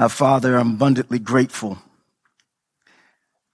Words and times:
Uh, 0.00 0.08
Father, 0.08 0.56
I'm 0.56 0.76
abundantly 0.76 1.18
grateful 1.18 1.76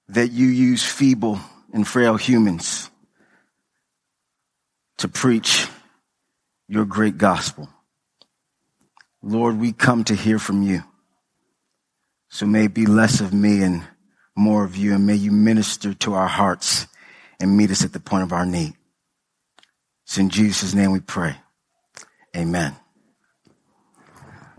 that 0.08 0.31
you 0.31 0.46
use 0.46 0.84
feeble 0.84 1.41
and 1.72 1.84
frail 1.84 2.17
humans 2.17 2.88
to 4.98 5.09
preach 5.09 5.67
your 6.69 6.85
great 6.85 7.19
gospel. 7.19 7.69
Lord, 9.24 9.59
we 9.59 9.72
come 9.72 10.04
to 10.04 10.14
hear 10.14 10.38
from 10.38 10.62
you. 10.62 10.85
So 12.29 12.47
may 12.47 12.67
it 12.67 12.75
be 12.75 12.87
less 12.87 13.21
of 13.21 13.35
me 13.35 13.65
and 13.65 13.83
more 14.37 14.65
of 14.65 14.77
you, 14.77 14.95
and 14.95 15.05
may 15.05 15.17
you 15.17 15.33
minister 15.33 15.95
to 15.95 16.15
our 16.15 16.29
hearts 16.29 16.87
and 17.41 17.57
meet 17.57 17.73
us 17.73 17.85
at 17.85 17.93
the 17.93 17.99
point 17.99 18.23
of 18.23 18.33
our 18.33 18.47
need. 18.47 18.75
It's 20.05 20.17
in 20.17 20.31
Jesus' 20.31 20.75
name 20.75 20.93
we 20.93 21.01
pray. 21.01 21.39
Amen. 22.37 22.77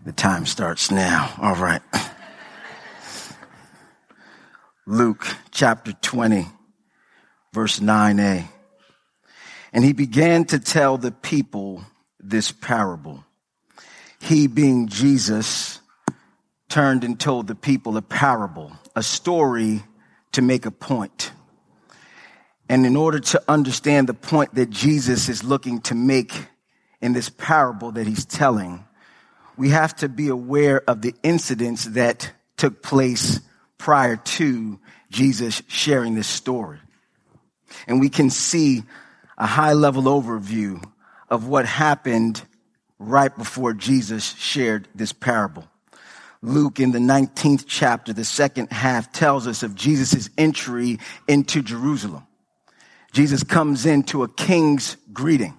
The 0.08 0.14
time 0.14 0.46
starts 0.46 0.90
now. 0.90 1.34
All 1.38 1.56
right. 1.56 1.82
Luke 4.86 5.28
chapter 5.52 5.92
20, 5.92 6.48
verse 7.52 7.80
9a. 7.80 8.48
And 9.74 9.84
he 9.84 9.92
began 9.92 10.46
to 10.46 10.60
tell 10.60 10.98
the 10.98 11.12
people 11.12 11.84
this 12.22 12.54
parable. 12.54 13.26
He, 14.22 14.48
being 14.48 14.88
Jesus, 14.88 15.82
turned 16.70 17.04
and 17.04 17.20
told 17.20 17.48
the 17.48 17.56
people 17.56 17.98
a 17.98 18.02
parable, 18.02 18.72
a 18.96 19.04
story 19.04 19.84
to 20.32 20.42
make 20.42 20.66
a 20.66 20.72
point. 20.72 21.34
And 22.70 22.86
in 22.86 22.96
order 22.96 23.20
to 23.20 23.44
understand 23.50 24.08
the 24.08 24.14
point 24.14 24.56
that 24.56 24.70
Jesus 24.70 25.28
is 25.28 25.44
looking 25.44 25.82
to 25.82 25.96
make 25.96 26.32
in 27.02 27.12
this 27.12 27.28
parable 27.28 27.92
that 27.92 28.08
he's 28.08 28.24
telling, 28.24 28.87
we 29.58 29.70
have 29.70 29.96
to 29.98 30.10
be 30.10 30.28
aware 30.30 30.82
of 30.88 31.02
the 31.02 31.16
incidents 31.24 31.86
that 31.86 32.32
took 32.58 32.82
place 32.82 33.40
prior 33.78 34.16
to 34.16 34.80
Jesus 35.10 35.62
sharing 35.68 36.16
this 36.16 36.28
story. 36.28 36.80
And 37.88 38.00
we 38.00 38.10
can 38.10 38.30
see 38.30 38.84
a 39.38 39.48
high 39.48 39.74
level 39.74 40.04
overview 40.04 40.84
of 41.30 41.48
what 41.48 41.66
happened 41.66 42.42
right 43.00 43.36
before 43.36 43.74
Jesus 43.74 44.34
shared 44.36 44.88
this 44.96 45.14
parable. 45.14 45.68
Luke 46.42 46.80
in 46.80 46.92
the 46.92 47.00
19th 47.00 47.66
chapter, 47.68 48.14
the 48.14 48.24
second 48.24 48.72
half 48.72 49.12
tells 49.12 49.48
us 49.48 49.64
of 49.64 49.76
Jesus' 49.76 50.30
entry 50.38 51.00
into 51.28 51.62
Jerusalem. 51.62 52.26
Jesus 53.12 53.44
comes 53.44 53.86
into 53.86 54.24
a 54.24 54.28
king's 54.28 54.98
greeting. 55.12 55.57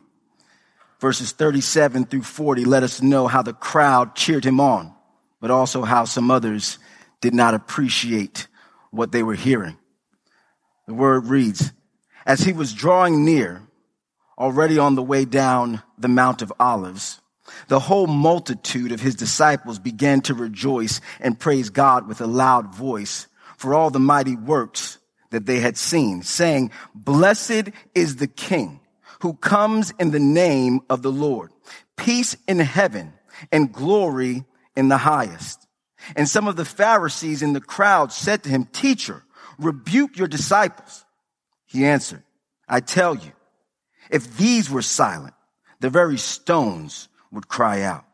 Verses 1.01 1.33
37 1.33 2.07
through 2.07 2.23
40 2.23 2.65
let 2.65 2.83
us 2.83 3.01
know 3.01 3.27
how 3.27 3.43
the 3.43 3.53
crowd 3.53 4.17
cheered 4.17 4.45
him 4.45 4.61
on, 4.61 4.93
but 5.41 5.51
also 5.51 5.83
how 5.83 6.05
some 6.05 6.31
others 6.31 6.79
did 7.21 7.35
not 7.35 7.55
appreciate 7.55 8.49
what 8.91 9.13
they 9.13 9.23
were 9.23 9.35
hearing. 9.35 9.77
The 10.87 10.95
word 10.95 11.27
reads, 11.27 11.73
as 12.27 12.41
he 12.41 12.53
was 12.53 12.73
drawing 12.73 13.25
near, 13.25 13.63
already 14.37 14.79
on 14.79 14.95
the 14.95 15.03
way 15.03 15.25
down 15.25 15.83
the 15.99 16.09
Mount 16.09 16.43
of 16.43 16.53
Olives, 16.59 17.21
the 17.69 17.81
whole 17.81 18.07
multitude 18.07 18.93
of 18.93 19.01
his 19.01 19.15
disciples 19.15 19.79
began 19.79 20.21
to 20.23 20.35
rejoice 20.35 21.01
and 21.21 21.39
praise 21.39 21.71
God 21.71 22.07
with 22.07 22.21
a 22.21 22.27
loud 22.27 22.75
voice 22.75 23.27
for 23.57 23.75
all 23.75 23.91
the 23.91 23.99
mighty 23.99 24.37
works 24.37 24.99
that 25.31 25.47
they 25.47 25.61
had 25.61 25.77
seen, 25.77 26.23
saying, 26.23 26.71
Blessed 26.95 27.71
is 27.95 28.17
the 28.17 28.27
King 28.27 28.81
who 29.21 29.35
comes 29.35 29.93
in 29.99 30.11
the 30.11 30.21
name 30.21 30.81
of 30.89 31.03
the 31.03 31.13
Lord. 31.13 31.51
Peace 31.97 32.37
in 32.47 32.59
heaven 32.59 33.13
and 33.53 33.73
glory 33.73 34.45
in 34.77 34.89
the 34.89 34.99
highest. 34.99 35.67
And 36.17 36.29
some 36.29 36.47
of 36.47 36.57
the 36.57 36.65
Pharisees 36.65 37.43
in 37.43 37.53
the 37.53 37.61
crowd 37.61 38.13
said 38.13 38.45
to 38.45 38.49
him, 38.49 38.65
Teacher, 38.67 39.25
rebuke 39.59 40.17
your 40.17 40.29
disciples. 40.29 41.05
He 41.67 41.85
answered, 41.85 42.23
I 42.69 42.81
tell 42.81 43.15
you, 43.15 43.33
if 44.11 44.37
these 44.37 44.71
were 44.71 44.83
silent, 44.83 45.35
the 45.81 45.91
very 45.91 46.19
stones 46.19 47.09
would 47.31 47.49
cry 47.49 47.83
out. 47.83 48.05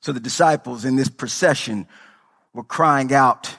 So 0.00 0.12
the 0.12 0.20
disciples 0.20 0.84
in 0.84 0.96
this 0.96 1.08
procession 1.08 1.86
were 2.52 2.64
crying 2.64 3.12
out, 3.12 3.56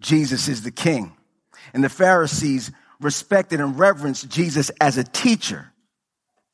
Jesus 0.00 0.48
is 0.48 0.62
the 0.62 0.70
king. 0.70 1.16
And 1.72 1.84
the 1.84 1.88
Pharisees 1.88 2.70
respected 3.00 3.60
and 3.60 3.78
reverenced 3.78 4.28
Jesus 4.28 4.70
as 4.80 4.98
a 4.98 5.04
teacher, 5.04 5.69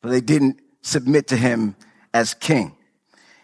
but 0.07 0.13
they 0.13 0.21
didn't 0.21 0.61
submit 0.83 1.27
to 1.27 1.37
him 1.37 1.75
as 2.15 2.33
king. 2.33 2.77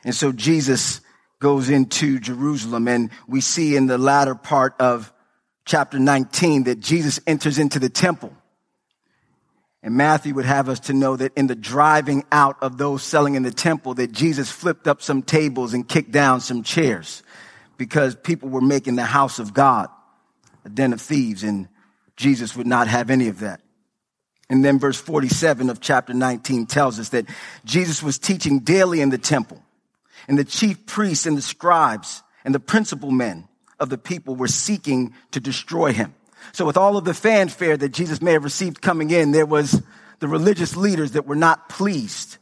And 0.04 0.14
so 0.14 0.30
Jesus 0.30 1.00
goes 1.40 1.68
into 1.68 2.20
Jerusalem 2.20 2.86
and 2.86 3.10
we 3.26 3.40
see 3.40 3.74
in 3.74 3.88
the 3.88 3.98
latter 3.98 4.36
part 4.36 4.76
of 4.78 5.12
chapter 5.64 5.98
19 5.98 6.62
that 6.64 6.78
Jesus 6.78 7.18
enters 7.26 7.58
into 7.58 7.80
the 7.80 7.88
temple. 7.88 8.32
And 9.82 9.96
Matthew 9.96 10.34
would 10.34 10.44
have 10.44 10.68
us 10.68 10.78
to 10.78 10.92
know 10.92 11.16
that 11.16 11.32
in 11.34 11.48
the 11.48 11.56
driving 11.56 12.22
out 12.30 12.58
of 12.62 12.78
those 12.78 13.02
selling 13.02 13.34
in 13.34 13.42
the 13.42 13.50
temple, 13.50 13.94
that 13.94 14.12
Jesus 14.12 14.48
flipped 14.48 14.86
up 14.86 15.02
some 15.02 15.20
tables 15.20 15.74
and 15.74 15.88
kicked 15.88 16.12
down 16.12 16.40
some 16.40 16.62
chairs 16.62 17.24
because 17.76 18.14
people 18.14 18.50
were 18.50 18.60
making 18.60 18.94
the 18.94 19.02
house 19.02 19.40
of 19.40 19.52
God 19.52 19.88
a 20.64 20.68
den 20.68 20.92
of 20.92 21.00
thieves 21.00 21.42
and 21.42 21.66
Jesus 22.14 22.54
would 22.54 22.68
not 22.68 22.86
have 22.86 23.10
any 23.10 23.26
of 23.26 23.40
that. 23.40 23.61
And 24.52 24.62
then 24.62 24.78
verse 24.78 25.00
47 25.00 25.70
of 25.70 25.80
chapter 25.80 26.12
19 26.12 26.66
tells 26.66 27.00
us 27.00 27.08
that 27.08 27.24
Jesus 27.64 28.02
was 28.02 28.18
teaching 28.18 28.58
daily 28.58 29.00
in 29.00 29.08
the 29.08 29.16
temple 29.16 29.62
and 30.28 30.38
the 30.38 30.44
chief 30.44 30.84
priests 30.84 31.24
and 31.24 31.38
the 31.38 31.42
scribes 31.42 32.22
and 32.44 32.54
the 32.54 32.60
principal 32.60 33.10
men 33.10 33.48
of 33.80 33.88
the 33.88 33.96
people 33.96 34.36
were 34.36 34.48
seeking 34.48 35.14
to 35.30 35.40
destroy 35.40 35.94
him. 35.94 36.14
So 36.52 36.66
with 36.66 36.76
all 36.76 36.98
of 36.98 37.06
the 37.06 37.14
fanfare 37.14 37.78
that 37.78 37.94
Jesus 37.94 38.20
may 38.20 38.32
have 38.32 38.44
received 38.44 38.82
coming 38.82 39.10
in, 39.10 39.32
there 39.32 39.46
was 39.46 39.82
the 40.18 40.28
religious 40.28 40.76
leaders 40.76 41.12
that 41.12 41.26
were 41.26 41.34
not 41.34 41.70
pleased 41.70 42.36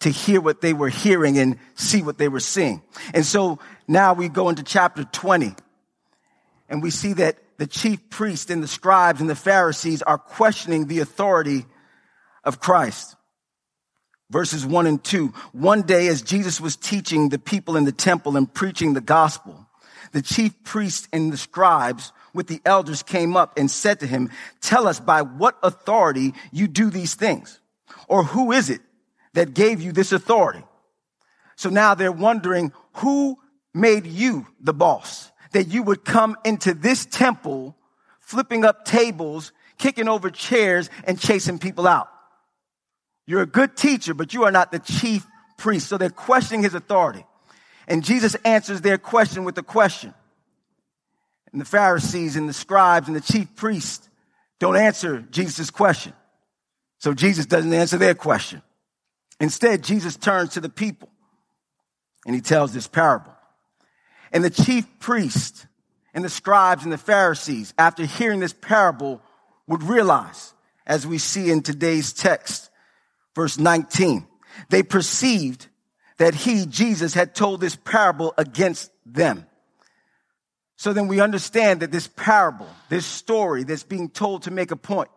to 0.00 0.10
hear 0.10 0.40
what 0.40 0.60
they 0.60 0.72
were 0.72 0.88
hearing 0.88 1.36
and 1.36 1.58
see 1.74 2.04
what 2.04 2.16
they 2.16 2.28
were 2.28 2.38
seeing. 2.38 2.80
And 3.12 3.26
so 3.26 3.58
now 3.88 4.14
we 4.14 4.28
go 4.28 4.50
into 4.50 4.62
chapter 4.62 5.02
20 5.02 5.56
and 6.68 6.80
we 6.80 6.90
see 6.90 7.14
that 7.14 7.38
the 7.56 7.66
chief 7.66 8.10
priests 8.10 8.50
and 8.50 8.62
the 8.62 8.68
scribes 8.68 9.20
and 9.20 9.30
the 9.30 9.36
Pharisees 9.36 10.02
are 10.02 10.18
questioning 10.18 10.86
the 10.86 11.00
authority 11.00 11.66
of 12.42 12.60
Christ. 12.60 13.16
Verses 14.30 14.66
one 14.66 14.86
and 14.86 15.02
two. 15.02 15.28
One 15.52 15.82
day 15.82 16.08
as 16.08 16.22
Jesus 16.22 16.60
was 16.60 16.76
teaching 16.76 17.28
the 17.28 17.38
people 17.38 17.76
in 17.76 17.84
the 17.84 17.92
temple 17.92 18.36
and 18.36 18.52
preaching 18.52 18.94
the 18.94 19.00
gospel, 19.00 19.66
the 20.12 20.22
chief 20.22 20.64
priests 20.64 21.08
and 21.12 21.32
the 21.32 21.36
scribes 21.36 22.12
with 22.32 22.46
the 22.48 22.60
elders 22.64 23.02
came 23.02 23.36
up 23.36 23.56
and 23.58 23.70
said 23.70 24.00
to 24.00 24.06
him, 24.06 24.30
tell 24.60 24.88
us 24.88 24.98
by 24.98 25.22
what 25.22 25.56
authority 25.62 26.34
you 26.52 26.66
do 26.66 26.90
these 26.90 27.14
things. 27.14 27.60
Or 28.08 28.24
who 28.24 28.50
is 28.52 28.70
it 28.70 28.80
that 29.34 29.54
gave 29.54 29.80
you 29.80 29.92
this 29.92 30.12
authority? 30.12 30.64
So 31.56 31.68
now 31.68 31.94
they're 31.94 32.10
wondering 32.10 32.72
who 32.94 33.36
made 33.72 34.06
you 34.06 34.46
the 34.60 34.74
boss 34.74 35.30
that 35.54 35.68
you 35.68 35.82
would 35.82 36.04
come 36.04 36.36
into 36.44 36.74
this 36.74 37.06
temple 37.06 37.74
flipping 38.20 38.64
up 38.64 38.84
tables, 38.84 39.52
kicking 39.78 40.08
over 40.08 40.30
chairs 40.30 40.90
and 41.04 41.18
chasing 41.18 41.58
people 41.58 41.86
out. 41.86 42.08
You're 43.26 43.42
a 43.42 43.46
good 43.46 43.76
teacher, 43.76 44.14
but 44.14 44.34
you 44.34 44.44
are 44.44 44.52
not 44.52 44.70
the 44.72 44.78
chief 44.78 45.26
priest. 45.56 45.88
So 45.88 45.96
they're 45.96 46.10
questioning 46.10 46.62
his 46.62 46.74
authority. 46.74 47.24
And 47.86 48.04
Jesus 48.04 48.34
answers 48.44 48.80
their 48.80 48.98
question 48.98 49.44
with 49.44 49.56
a 49.58 49.62
question. 49.62 50.12
And 51.52 51.60
the 51.60 51.66
Pharisees 51.66 52.36
and 52.36 52.48
the 52.48 52.52
scribes 52.52 53.06
and 53.06 53.16
the 53.16 53.20
chief 53.20 53.54
priests 53.54 54.08
don't 54.58 54.76
answer 54.76 55.20
Jesus' 55.30 55.70
question. 55.70 56.12
So 56.98 57.14
Jesus 57.14 57.46
doesn't 57.46 57.72
answer 57.72 57.98
their 57.98 58.14
question. 58.14 58.62
Instead, 59.38 59.84
Jesus 59.84 60.16
turns 60.16 60.54
to 60.54 60.60
the 60.60 60.68
people 60.68 61.10
and 62.26 62.34
he 62.34 62.40
tells 62.40 62.72
this 62.72 62.88
parable. 62.88 63.33
And 64.34 64.44
the 64.44 64.50
chief 64.50 64.84
priests 64.98 65.64
and 66.12 66.24
the 66.24 66.28
scribes 66.28 66.82
and 66.82 66.92
the 66.92 66.98
Pharisees, 66.98 67.72
after 67.78 68.04
hearing 68.04 68.40
this 68.40 68.52
parable, 68.52 69.22
would 69.68 69.84
realize, 69.84 70.52
as 70.86 71.06
we 71.06 71.18
see 71.18 71.50
in 71.50 71.62
today's 71.62 72.12
text, 72.12 72.68
verse 73.36 73.58
19, 73.58 74.26
they 74.68 74.82
perceived 74.82 75.68
that 76.18 76.34
he, 76.34 76.66
Jesus, 76.66 77.14
had 77.14 77.34
told 77.34 77.60
this 77.60 77.76
parable 77.76 78.34
against 78.36 78.90
them. 79.06 79.46
So 80.76 80.92
then 80.92 81.06
we 81.06 81.20
understand 81.20 81.80
that 81.80 81.92
this 81.92 82.08
parable, 82.08 82.68
this 82.88 83.06
story 83.06 83.62
that's 83.62 83.84
being 83.84 84.08
told 84.08 84.42
to 84.42 84.50
make 84.50 84.72
a 84.72 84.76
point, 84.76 85.10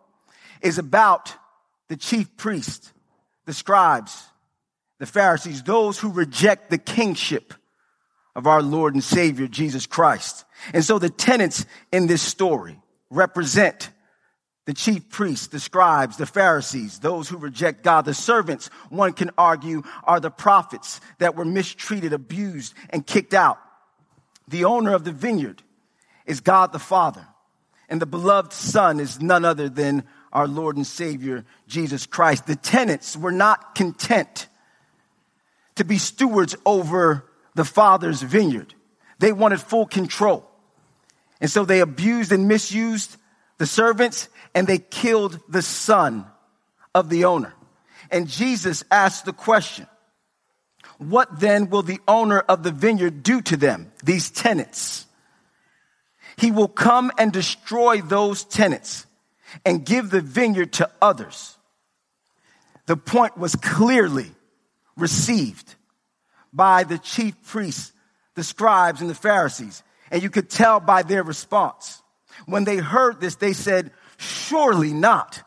is 0.62 0.78
about 0.78 1.34
the 1.88 1.96
chief 1.96 2.36
priest, 2.36 2.92
the 3.46 3.52
scribes, 3.52 4.24
the 5.00 5.06
Pharisees, 5.06 5.64
those 5.64 5.98
who 5.98 6.12
reject 6.12 6.70
the 6.70 6.78
kingship 6.78 7.54
of 8.38 8.46
our 8.46 8.62
Lord 8.62 8.94
and 8.94 9.02
Savior, 9.02 9.48
Jesus 9.48 9.84
Christ. 9.84 10.44
And 10.72 10.84
so 10.84 11.00
the 11.00 11.10
tenants 11.10 11.66
in 11.90 12.06
this 12.06 12.22
story 12.22 12.80
represent 13.10 13.90
the 14.64 14.72
chief 14.72 15.08
priests, 15.08 15.48
the 15.48 15.58
scribes, 15.58 16.18
the 16.18 16.24
Pharisees, 16.24 17.00
those 17.00 17.28
who 17.28 17.36
reject 17.36 17.82
God. 17.82 18.04
The 18.04 18.14
servants, 18.14 18.68
one 18.90 19.12
can 19.12 19.32
argue, 19.36 19.82
are 20.04 20.20
the 20.20 20.30
prophets 20.30 21.00
that 21.18 21.34
were 21.34 21.44
mistreated, 21.44 22.12
abused, 22.12 22.74
and 22.90 23.04
kicked 23.04 23.34
out. 23.34 23.58
the 24.46 24.64
owner 24.64 24.94
of 24.94 25.02
the 25.02 25.12
vineyard, 25.12 25.62
is 26.24 26.40
God 26.40 26.72
the 26.72 26.78
Father. 26.78 27.26
And 27.88 28.00
the 28.00 28.06
beloved 28.06 28.52
Son 28.52 29.00
is 29.00 29.20
none 29.20 29.44
other 29.44 29.68
than 29.68 30.04
our 30.32 30.46
Lord 30.46 30.76
and 30.76 30.86
Savior, 30.86 31.44
Jesus 31.66 32.06
Christ. 32.06 32.46
The 32.46 32.54
tenants 32.54 33.16
were 33.16 33.32
not 33.32 33.74
content 33.74 34.46
to 35.74 35.84
be 35.84 35.98
stewards 35.98 36.54
over 36.64 37.27
the 37.58 37.64
Father's 37.64 38.22
vineyard. 38.22 38.72
They 39.18 39.32
wanted 39.32 39.60
full 39.60 39.84
control. 39.84 40.48
And 41.40 41.50
so 41.50 41.64
they 41.64 41.80
abused 41.80 42.30
and 42.30 42.46
misused 42.46 43.16
the 43.58 43.66
servants 43.66 44.28
and 44.54 44.64
they 44.64 44.78
killed 44.78 45.40
the 45.48 45.60
son 45.60 46.24
of 46.94 47.10
the 47.10 47.24
owner. 47.24 47.52
And 48.12 48.28
Jesus 48.28 48.84
asked 48.92 49.24
the 49.24 49.32
question, 49.32 49.88
what 50.98 51.40
then 51.40 51.68
will 51.68 51.82
the 51.82 51.98
owner 52.06 52.38
of 52.38 52.62
the 52.62 52.70
vineyard 52.70 53.24
do 53.24 53.42
to 53.42 53.56
them, 53.56 53.90
these 54.04 54.30
tenants? 54.30 55.06
He 56.36 56.52
will 56.52 56.68
come 56.68 57.10
and 57.18 57.32
destroy 57.32 58.02
those 58.02 58.44
tenants 58.44 59.04
and 59.64 59.84
give 59.84 60.10
the 60.10 60.20
vineyard 60.20 60.74
to 60.74 60.88
others. 61.02 61.56
The 62.86 62.96
point 62.96 63.36
was 63.36 63.56
clearly 63.56 64.30
received 64.96 65.74
by 66.52 66.84
the 66.84 66.98
chief 66.98 67.34
priests, 67.44 67.92
the 68.34 68.44
scribes, 68.44 69.00
and 69.00 69.10
the 69.10 69.14
Pharisees. 69.14 69.82
And 70.10 70.22
you 70.22 70.30
could 70.30 70.48
tell 70.48 70.80
by 70.80 71.02
their 71.02 71.22
response. 71.22 72.02
When 72.46 72.64
they 72.64 72.76
heard 72.76 73.20
this, 73.20 73.36
they 73.36 73.52
said, 73.52 73.90
Surely 74.16 74.92
not. 74.92 75.42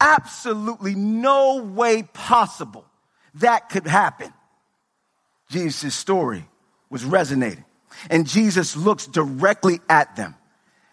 Absolutely 0.00 0.94
no 0.94 1.62
way 1.62 2.02
possible 2.02 2.86
that 3.34 3.68
could 3.68 3.86
happen. 3.86 4.32
Jesus' 5.50 5.94
story 5.94 6.48
was 6.88 7.04
resonating. 7.04 7.64
And 8.08 8.26
Jesus 8.26 8.76
looks 8.76 9.06
directly 9.06 9.80
at 9.88 10.16
them. 10.16 10.34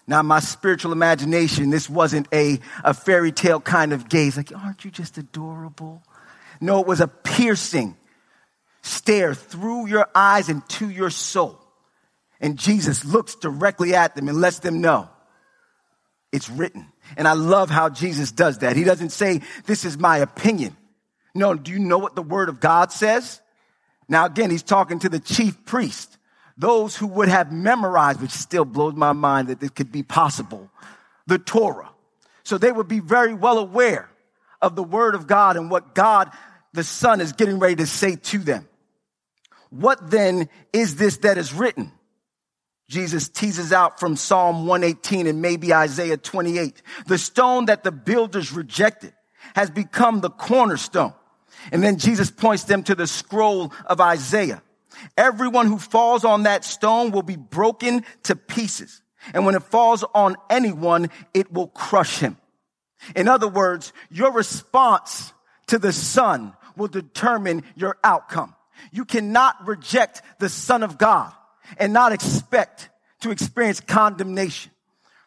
Now, 0.07 0.21
my 0.21 0.39
spiritual 0.39 0.93
imagination, 0.93 1.69
this 1.69 1.89
wasn't 1.89 2.27
a, 2.33 2.59
a 2.83 2.93
fairy 2.93 3.31
tale 3.31 3.59
kind 3.59 3.91
of 3.91 4.07
gaze, 4.07 4.37
like, 4.37 4.55
aren't 4.55 4.85
you 4.85 4.91
just 4.91 5.17
adorable? 5.17 6.01
No, 6.61 6.79
it 6.79 6.87
was 6.87 7.01
a 7.01 7.07
piercing 7.07 7.97
stare 8.81 9.33
through 9.33 9.87
your 9.87 10.07
eyes 10.13 10.49
into 10.49 10.89
your 10.89 11.09
soul. 11.09 11.59
And 12.39 12.57
Jesus 12.57 13.03
looks 13.03 13.35
directly 13.35 13.95
at 13.95 14.15
them 14.15 14.27
and 14.27 14.39
lets 14.39 14.59
them 14.59 14.81
know 14.81 15.09
it's 16.31 16.49
written. 16.49 16.91
And 17.15 17.27
I 17.27 17.33
love 17.33 17.69
how 17.69 17.89
Jesus 17.89 18.31
does 18.31 18.59
that. 18.59 18.75
He 18.75 18.83
doesn't 18.83 19.11
say, 19.11 19.41
This 19.65 19.85
is 19.85 19.97
my 19.97 20.17
opinion. 20.17 20.75
No, 21.33 21.53
do 21.53 21.71
you 21.71 21.79
know 21.79 21.97
what 21.97 22.15
the 22.15 22.21
word 22.21 22.49
of 22.49 22.59
God 22.59 22.91
says? 22.91 23.41
Now, 24.09 24.25
again, 24.25 24.49
he's 24.49 24.63
talking 24.63 24.99
to 24.99 25.09
the 25.09 25.19
chief 25.19 25.65
priest, 25.65 26.17
those 26.57 26.95
who 26.95 27.07
would 27.07 27.27
have 27.27 27.51
memorized, 27.51 28.21
which 28.21 28.31
still 28.31 28.65
blows 28.65 28.95
my 28.95 29.13
mind 29.13 29.49
that 29.49 29.59
this 29.59 29.69
could 29.69 29.91
be 29.91 30.03
possible, 30.03 30.69
the 31.27 31.37
Torah. 31.37 31.89
So 32.43 32.57
they 32.57 32.71
would 32.71 32.87
be 32.87 32.99
very 32.99 33.33
well 33.33 33.57
aware 33.57 34.09
of 34.61 34.75
the 34.75 34.83
word 34.83 35.15
of 35.15 35.27
God 35.27 35.57
and 35.57 35.69
what 35.69 35.93
God, 35.93 36.31
the 36.73 36.83
Son, 36.83 37.21
is 37.21 37.33
getting 37.33 37.59
ready 37.59 37.75
to 37.77 37.85
say 37.85 38.15
to 38.15 38.37
them. 38.39 38.67
What 39.69 40.09
then 40.09 40.49
is 40.73 40.95
this 40.95 41.17
that 41.17 41.37
is 41.37 41.53
written? 41.53 41.91
Jesus 42.89 43.27
teases 43.27 43.73
out 43.73 43.99
from 43.99 44.15
Psalm 44.15 44.65
118 44.65 45.27
and 45.27 45.41
maybe 45.41 45.73
Isaiah 45.73 46.17
28. 46.17 46.81
The 47.05 47.17
stone 47.17 47.65
that 47.65 47.83
the 47.83 47.91
builders 47.91 48.53
rejected 48.53 49.13
has 49.55 49.69
become 49.69 50.21
the 50.21 50.29
cornerstone. 50.29 51.13
And 51.71 51.83
then 51.83 51.97
Jesus 51.97 52.31
points 52.31 52.63
them 52.63 52.83
to 52.83 52.95
the 52.95 53.07
scroll 53.07 53.73
of 53.85 53.99
Isaiah. 53.99 54.61
Everyone 55.17 55.67
who 55.67 55.77
falls 55.77 56.23
on 56.23 56.43
that 56.43 56.63
stone 56.63 57.11
will 57.11 57.23
be 57.23 57.35
broken 57.35 58.03
to 58.23 58.35
pieces. 58.35 59.01
And 59.33 59.45
when 59.45 59.55
it 59.55 59.63
falls 59.63 60.05
on 60.15 60.37
anyone, 60.49 61.09
it 61.33 61.51
will 61.51 61.67
crush 61.67 62.19
him. 62.19 62.37
In 63.15 63.27
other 63.27 63.47
words, 63.47 63.91
your 64.09 64.31
response 64.31 65.33
to 65.67 65.79
the 65.79 65.93
son 65.93 66.53
will 66.75 66.87
determine 66.87 67.63
your 67.75 67.97
outcome. 68.03 68.55
You 68.91 69.05
cannot 69.05 69.67
reject 69.67 70.21
the 70.39 70.49
son 70.49 70.83
of 70.83 70.97
God 70.97 71.33
and 71.77 71.93
not 71.93 72.11
expect 72.11 72.89
to 73.21 73.31
experience 73.31 73.79
condemnation. 73.79 74.71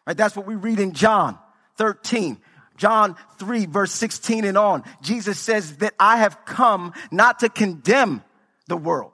Right? 0.07 0.17
That's 0.17 0.35
what 0.35 0.47
we 0.47 0.55
read 0.55 0.79
in 0.79 0.93
John 0.93 1.37
13. 1.77 2.37
John 2.77 3.15
3 3.37 3.67
verse 3.67 3.91
16 3.91 4.45
and 4.45 4.57
on. 4.57 4.83
Jesus 5.01 5.39
says 5.39 5.77
that 5.77 5.93
I 5.99 6.17
have 6.17 6.45
come 6.45 6.93
not 7.11 7.39
to 7.39 7.49
condemn 7.49 8.23
the 8.67 8.77
world, 8.77 9.13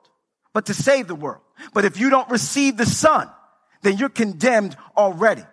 but 0.54 0.68
to 0.68 0.74
save 0.74 1.08
the 1.08 1.16
world. 1.16 1.42
But 1.74 1.84
if 1.84 2.00
you 2.00 2.10
don't 2.10 2.30
receive 2.30 2.78
the 2.78 2.86
son, 2.86 3.30
then 3.82 3.98
you're 3.98 4.10
condemned 4.10 4.78
already. 4.96 5.44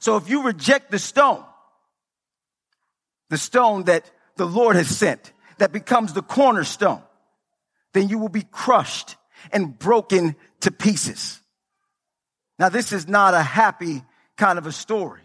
So 0.00 0.16
if 0.16 0.28
you 0.28 0.42
reject 0.42 0.90
the 0.90 0.98
stone, 0.98 1.44
the 3.30 3.38
stone 3.38 3.84
that 3.84 4.10
the 4.36 4.46
Lord 4.46 4.76
has 4.76 4.88
sent, 4.88 5.32
that 5.58 5.72
becomes 5.72 6.12
the 6.12 6.22
cornerstone, 6.22 7.02
then 7.92 8.08
you 8.08 8.18
will 8.18 8.28
be 8.28 8.42
crushed 8.42 9.16
and 9.52 9.78
broken 9.78 10.36
to 10.60 10.70
pieces. 10.70 11.40
Now, 12.58 12.68
this 12.68 12.92
is 12.92 13.08
not 13.08 13.34
a 13.34 13.42
happy 13.42 14.02
kind 14.36 14.58
of 14.58 14.66
a 14.66 14.72
story. 14.72 15.20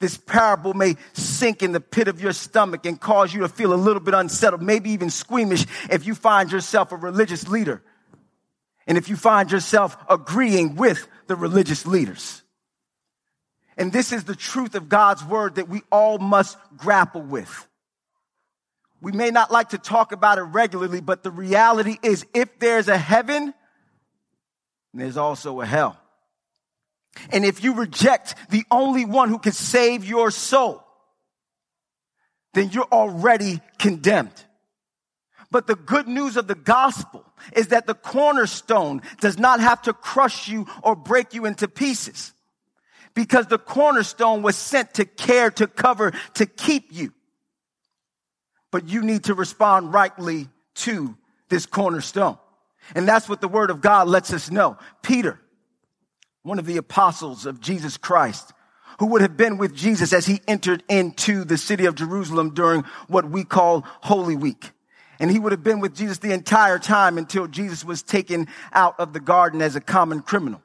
This 0.00 0.16
parable 0.16 0.74
may 0.74 0.96
sink 1.12 1.62
in 1.62 1.72
the 1.72 1.80
pit 1.80 2.08
of 2.08 2.20
your 2.20 2.32
stomach 2.32 2.84
and 2.84 3.00
cause 3.00 3.32
you 3.32 3.40
to 3.40 3.48
feel 3.48 3.72
a 3.72 3.76
little 3.76 4.02
bit 4.02 4.14
unsettled, 4.14 4.60
maybe 4.60 4.90
even 4.90 5.08
squeamish 5.08 5.66
if 5.90 6.06
you 6.06 6.14
find 6.14 6.52
yourself 6.52 6.92
a 6.92 6.96
religious 6.96 7.48
leader 7.48 7.82
and 8.86 8.98
if 8.98 9.08
you 9.08 9.16
find 9.16 9.50
yourself 9.50 9.96
agreeing 10.10 10.76
with 10.76 11.06
the 11.26 11.36
religious 11.36 11.86
leaders. 11.86 12.42
And 13.76 13.92
this 13.92 14.12
is 14.12 14.24
the 14.24 14.36
truth 14.36 14.74
of 14.74 14.88
God's 14.88 15.24
word 15.24 15.56
that 15.56 15.68
we 15.68 15.82
all 15.90 16.18
must 16.18 16.58
grapple 16.76 17.22
with. 17.22 17.66
We 19.04 19.12
may 19.12 19.28
not 19.28 19.50
like 19.50 19.68
to 19.68 19.78
talk 19.78 20.12
about 20.12 20.38
it 20.38 20.44
regularly, 20.44 21.02
but 21.02 21.22
the 21.22 21.30
reality 21.30 21.98
is 22.02 22.24
if 22.32 22.58
there's 22.58 22.88
a 22.88 22.96
heaven, 22.96 23.52
there's 24.94 25.18
also 25.18 25.60
a 25.60 25.66
hell. 25.66 26.00
And 27.30 27.44
if 27.44 27.62
you 27.62 27.74
reject 27.74 28.34
the 28.48 28.64
only 28.70 29.04
one 29.04 29.28
who 29.28 29.38
can 29.38 29.52
save 29.52 30.06
your 30.06 30.30
soul, 30.30 30.82
then 32.54 32.70
you're 32.70 32.88
already 32.90 33.60
condemned. 33.78 34.42
But 35.50 35.66
the 35.66 35.76
good 35.76 36.08
news 36.08 36.38
of 36.38 36.46
the 36.46 36.54
gospel 36.54 37.26
is 37.54 37.68
that 37.68 37.86
the 37.86 37.94
cornerstone 37.94 39.02
does 39.20 39.38
not 39.38 39.60
have 39.60 39.82
to 39.82 39.92
crush 39.92 40.48
you 40.48 40.66
or 40.82 40.96
break 40.96 41.34
you 41.34 41.44
into 41.44 41.68
pieces 41.68 42.32
because 43.12 43.48
the 43.48 43.58
cornerstone 43.58 44.40
was 44.40 44.56
sent 44.56 44.94
to 44.94 45.04
care, 45.04 45.50
to 45.50 45.66
cover, 45.66 46.12
to 46.34 46.46
keep 46.46 46.90
you. 46.90 47.12
But 48.74 48.88
you 48.88 49.02
need 49.02 49.22
to 49.26 49.34
respond 49.34 49.92
rightly 49.92 50.48
to 50.74 51.16
this 51.48 51.64
cornerstone. 51.64 52.38
And 52.96 53.06
that's 53.06 53.28
what 53.28 53.40
the 53.40 53.46
word 53.46 53.70
of 53.70 53.80
God 53.80 54.08
lets 54.08 54.32
us 54.32 54.50
know. 54.50 54.78
Peter, 55.00 55.38
one 56.42 56.58
of 56.58 56.66
the 56.66 56.78
apostles 56.78 57.46
of 57.46 57.60
Jesus 57.60 57.96
Christ, 57.96 58.52
who 58.98 59.06
would 59.06 59.20
have 59.20 59.36
been 59.36 59.58
with 59.58 59.76
Jesus 59.76 60.12
as 60.12 60.26
he 60.26 60.40
entered 60.48 60.82
into 60.88 61.44
the 61.44 61.56
city 61.56 61.86
of 61.86 61.94
Jerusalem 61.94 62.52
during 62.52 62.82
what 63.06 63.30
we 63.30 63.44
call 63.44 63.84
Holy 64.00 64.34
Week. 64.34 64.72
And 65.20 65.30
he 65.30 65.38
would 65.38 65.52
have 65.52 65.62
been 65.62 65.78
with 65.78 65.94
Jesus 65.94 66.18
the 66.18 66.32
entire 66.32 66.80
time 66.80 67.16
until 67.16 67.46
Jesus 67.46 67.84
was 67.84 68.02
taken 68.02 68.48
out 68.72 68.98
of 68.98 69.12
the 69.12 69.20
garden 69.20 69.62
as 69.62 69.76
a 69.76 69.80
common 69.80 70.20
criminal. 70.20 70.60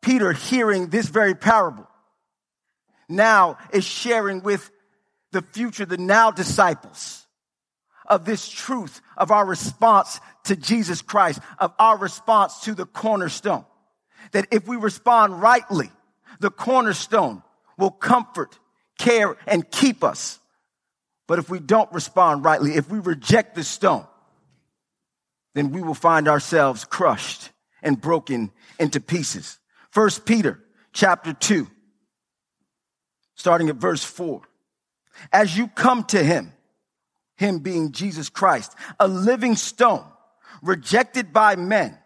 Peter, 0.00 0.32
hearing 0.32 0.88
this 0.88 1.08
very 1.08 1.34
parable, 1.34 1.86
now 3.06 3.58
is 3.70 3.84
sharing 3.84 4.42
with 4.42 4.70
the 5.32 5.42
future, 5.42 5.84
the 5.84 5.98
now 5.98 6.30
disciples 6.30 7.26
of 8.06 8.24
this 8.24 8.48
truth 8.48 9.00
of 9.16 9.30
our 9.30 9.44
response 9.44 10.20
to 10.44 10.56
Jesus 10.56 11.02
Christ, 11.02 11.40
of 11.58 11.72
our 11.78 11.98
response 11.98 12.60
to 12.60 12.74
the 12.74 12.86
cornerstone. 12.86 13.64
That 14.32 14.46
if 14.50 14.66
we 14.66 14.76
respond 14.76 15.40
rightly, 15.40 15.90
the 16.40 16.50
cornerstone 16.50 17.42
will 17.76 17.90
comfort, 17.90 18.58
care, 18.98 19.36
and 19.46 19.70
keep 19.70 20.02
us. 20.02 20.38
But 21.26 21.38
if 21.38 21.50
we 21.50 21.60
don't 21.60 21.92
respond 21.92 22.44
rightly, 22.44 22.76
if 22.76 22.90
we 22.90 22.98
reject 22.98 23.54
the 23.54 23.64
stone, 23.64 24.06
then 25.54 25.70
we 25.70 25.82
will 25.82 25.94
find 25.94 26.28
ourselves 26.28 26.84
crushed 26.84 27.50
and 27.82 28.00
broken 28.00 28.50
into 28.78 29.00
pieces. 29.00 29.58
First 29.90 30.24
Peter 30.24 30.58
chapter 30.92 31.32
2, 31.32 31.68
starting 33.34 33.68
at 33.68 33.76
verse 33.76 34.02
4. 34.02 34.42
As 35.32 35.56
you 35.56 35.68
come 35.68 36.04
to 36.04 36.22
him, 36.22 36.52
him 37.36 37.60
being 37.60 37.92
Jesus 37.92 38.28
Christ, 38.28 38.74
a 38.98 39.08
living 39.08 39.56
stone, 39.56 40.04
rejected 40.62 41.32
by 41.32 41.56
men, 41.56 41.96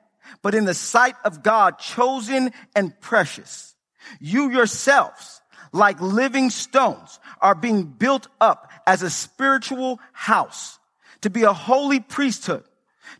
but 0.42 0.54
in 0.54 0.64
the 0.64 0.74
sight 0.74 1.16
of 1.24 1.42
God, 1.42 1.78
chosen 1.78 2.52
and 2.76 2.98
precious. 3.00 3.74
You 4.20 4.50
yourselves, 4.50 5.40
like 5.72 6.00
living 6.00 6.50
stones, 6.50 7.18
are 7.40 7.54
being 7.54 7.84
built 7.84 8.28
up 8.40 8.70
as 8.86 9.02
a 9.02 9.10
spiritual 9.10 10.00
house 10.12 10.78
to 11.22 11.30
be 11.30 11.44
a 11.44 11.52
holy 11.52 12.00
priesthood, 12.00 12.64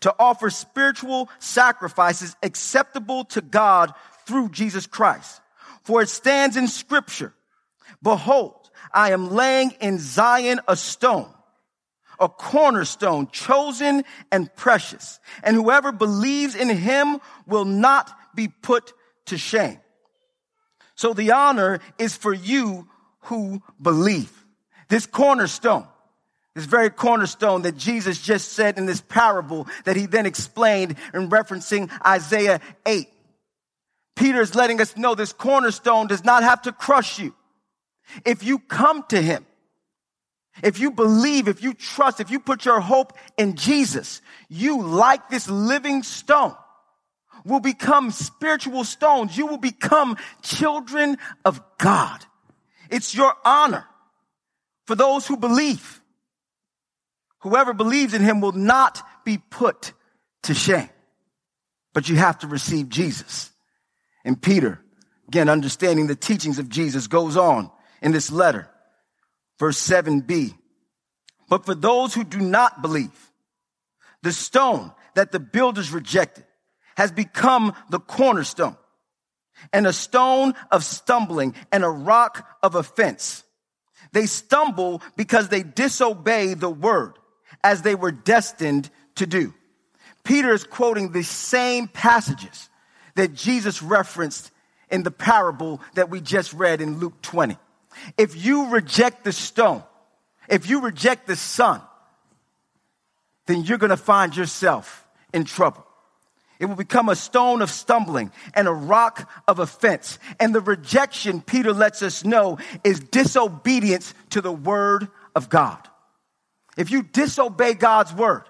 to 0.00 0.14
offer 0.18 0.50
spiritual 0.50 1.28
sacrifices 1.38 2.37
acceptable 2.42 3.25
to 3.26 3.40
God 3.40 3.94
through 4.26 4.50
Jesus 4.50 4.87
Christ. 4.87 5.40
For 5.84 6.02
it 6.02 6.08
stands 6.08 6.56
in 6.56 6.68
scripture, 6.68 7.32
behold, 8.02 8.62
I 8.92 9.12
am 9.12 9.30
laying 9.30 9.72
in 9.80 9.99
Zion 9.99 10.61
a 10.68 10.76
stone, 10.76 11.32
a 12.18 12.28
cornerstone 12.28 13.28
chosen 13.28 14.04
and 14.30 14.54
precious. 14.54 15.20
And 15.42 15.56
whoever 15.56 15.92
believes 15.92 16.54
in 16.54 16.68
him 16.68 17.20
will 17.46 17.64
not 17.64 18.11
be 18.34 18.49
put 18.49 18.92
to 19.26 19.38
shame. 19.38 19.78
So 20.94 21.14
the 21.14 21.32
honor 21.32 21.80
is 21.99 22.16
for 22.16 22.32
you 22.32 22.88
who 23.22 23.62
believe. 23.80 24.30
This 24.88 25.06
cornerstone, 25.06 25.87
this 26.54 26.66
very 26.66 26.90
cornerstone 26.90 27.62
that 27.62 27.76
Jesus 27.76 28.20
just 28.20 28.52
said 28.52 28.76
in 28.76 28.87
this 28.87 29.00
parable 29.00 29.66
that 29.84 29.96
he 29.96 30.06
then 30.06 30.26
explained 30.26 30.96
in 31.14 31.30
referencing 31.30 31.90
Isaiah 32.06 32.61
8. 32.84 33.08
Peter 34.14 34.42
is 34.42 34.54
letting 34.54 34.80
us 34.80 34.96
know 34.96 35.14
this 35.14 35.32
cornerstone 35.32 36.06
does 36.06 36.25
not 36.25 36.42
have 36.42 36.62
to 36.62 36.72
crush 36.72 37.18
you. 37.18 37.34
If 38.25 38.42
you 38.42 38.59
come 38.59 39.04
to 39.09 39.21
him, 39.21 39.47
if 40.62 40.78
you 40.78 40.90
believe, 40.90 41.49
if 41.49 41.62
you 41.62 41.73
trust, 41.73 42.21
if 42.21 42.31
you 42.31 42.38
put 42.38 42.64
your 42.64 42.81
hope 42.81 43.14
in 43.38 43.54
Jesus, 43.57 44.21
you, 44.49 44.83
like 44.83 45.31
this 45.31 45.49
living 45.49 46.02
stone, 46.02 46.54
will 47.45 47.61
become 47.61 48.11
spiritual 48.11 48.85
stones. 48.85 49.37
You 49.37 49.47
will 49.47 49.59
become 49.59 50.16
children 50.42 51.16
of 51.45 51.61
God. 51.78 52.25
It's 52.90 53.14
your 53.14 53.35
honor 53.45 53.87
for 54.87 54.95
those 54.95 55.26
who 55.26 55.37
believe. 55.37 56.00
Whoever 57.40 57.73
believes 57.73 58.14
in 58.14 58.23
him 58.23 58.40
will 58.40 58.52
not 58.52 59.02
be 59.25 59.38
put 59.38 59.92
to 60.45 60.54
shame. 60.54 60.90
But 61.95 62.09
you 62.09 62.16
have 62.16 62.38
to 62.40 62.47
receive 62.47 62.88
Jesus. 62.88 63.50
And 64.25 64.40
Peter, 64.40 64.81
again, 65.28 65.49
understanding 65.49 66.07
the 66.07 66.14
teachings 66.14 66.59
of 66.59 66.69
Jesus, 66.69 67.07
goes 67.07 67.37
on 67.37 67.71
in 68.02 68.12
this 68.12 68.30
letter. 68.30 68.68
Verse 69.59 69.80
7b. 69.80 70.54
But 71.49 71.64
for 71.64 71.75
those 71.75 72.14
who 72.14 72.25
do 72.25 72.40
not 72.40 72.82
believe, 72.82 73.32
the 74.23 74.32
stone 74.32 74.92
that 75.14 75.32
the 75.32 75.40
builders 75.40 75.90
rejected 75.90 76.44
has 76.97 77.12
become 77.12 77.75
the 77.90 78.00
cornerstone 78.00 78.76
and 79.73 79.87
a 79.87 79.92
stone 79.92 80.54
of 80.71 80.85
stumbling 80.85 81.54
and 81.71 81.85
a 81.85 81.88
rock 81.88 82.49
of 82.62 82.75
offense. 82.75 83.44
They 84.12 84.26
stumble 84.26 85.02
because 85.16 85.49
they 85.49 85.62
disobey 85.62 86.54
the 86.54 86.71
word 86.71 87.18
as 87.62 87.82
they 87.82 87.94
were 87.94 88.12
destined 88.12 88.90
to 89.16 89.26
do. 89.26 89.54
Peter 90.25 90.52
is 90.52 90.64
quoting 90.64 91.12
the 91.12 91.23
same 91.23 91.88
passages 91.88 92.68
that 93.14 93.35
Jesus 93.35 93.82
referenced 93.82 94.50
in 94.90 95.02
the 95.02 95.11
parable 95.11 95.80
that 95.94 96.11
we 96.11 96.21
just 96.21 96.52
read 96.52 96.80
in 96.80 96.99
Luke 96.99 97.21
20. 97.23 97.56
If 98.16 98.44
you 98.44 98.70
reject 98.70 99.25
the 99.25 99.32
stone, 99.32 99.82
if 100.49 100.68
you 100.68 100.80
reject 100.80 101.26
the 101.26 101.37
son, 101.37 101.80
then 103.46 103.64
you're 103.64 103.78
going 103.78 103.90
to 103.90 103.96
find 103.96 104.37
yourself 104.37 105.06
in 105.32 105.44
trouble. 105.44 105.87
It 106.58 106.66
will 106.66 106.76
become 106.76 107.08
a 107.08 107.16
stone 107.16 107.61
of 107.61 107.70
stumbling 107.70 108.30
and 108.54 108.68
a 108.68 108.72
rock 108.72 109.28
of 109.49 109.58
offense. 109.58 110.20
And 110.38 110.54
the 110.54 110.61
rejection, 110.61 111.40
Peter 111.40 111.72
lets 111.72 112.02
us 112.02 112.25
know, 112.25 112.58
is 112.84 113.00
disobedience 113.00 114.14
to 114.30 114.40
the 114.40 114.52
word 114.52 115.08
of 115.34 115.49
God. 115.49 115.78
If 116.76 116.90
you 116.90 117.02
disobey 117.02 117.75
God's 117.75 118.14
word, 118.14 118.44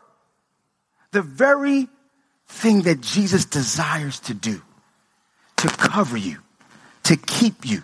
the 1.12 1.22
very 1.22 1.88
thing 2.46 2.82
that 2.82 3.00
Jesus 3.00 3.46
desires 3.46 4.20
to 4.20 4.34
do, 4.34 4.60
to 5.56 5.68
cover 5.68 6.16
you, 6.16 6.38
to 7.04 7.16
keep 7.16 7.64
you, 7.64 7.82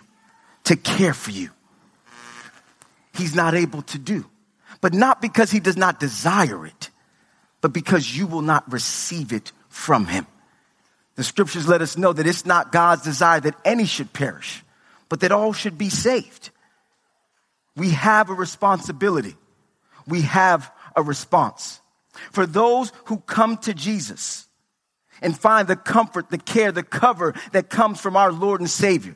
to 0.69 0.75
care 0.75 1.15
for 1.15 1.31
you, 1.31 1.49
he's 3.15 3.33
not 3.33 3.55
able 3.55 3.81
to 3.81 3.97
do. 3.97 4.23
But 4.81 4.93
not 4.93 5.19
because 5.19 5.49
he 5.49 5.59
does 5.59 5.75
not 5.75 5.99
desire 5.99 6.63
it, 6.63 6.91
but 7.59 7.73
because 7.73 8.15
you 8.15 8.27
will 8.27 8.43
not 8.43 8.71
receive 8.71 9.33
it 9.33 9.51
from 9.67 10.05
him. 10.05 10.27
The 11.15 11.23
scriptures 11.23 11.67
let 11.67 11.81
us 11.81 11.97
know 11.97 12.13
that 12.13 12.27
it's 12.27 12.45
not 12.45 12.71
God's 12.71 13.01
desire 13.01 13.39
that 13.39 13.55
any 13.65 13.85
should 13.85 14.13
perish, 14.13 14.63
but 15.09 15.21
that 15.21 15.31
all 15.31 15.53
should 15.53 15.75
be 15.75 15.89
saved. 15.89 16.51
We 17.75 17.89
have 17.89 18.29
a 18.29 18.33
responsibility. 18.33 19.35
We 20.07 20.21
have 20.21 20.71
a 20.95 21.01
response. 21.01 21.81
For 22.31 22.45
those 22.45 22.93
who 23.05 23.17
come 23.17 23.57
to 23.57 23.73
Jesus 23.73 24.47
and 25.19 25.37
find 25.37 25.67
the 25.67 25.75
comfort, 25.75 26.29
the 26.29 26.37
care, 26.37 26.71
the 26.71 26.83
cover 26.83 27.33
that 27.53 27.71
comes 27.71 27.99
from 27.99 28.15
our 28.15 28.31
Lord 28.31 28.61
and 28.61 28.69
Savior. 28.69 29.15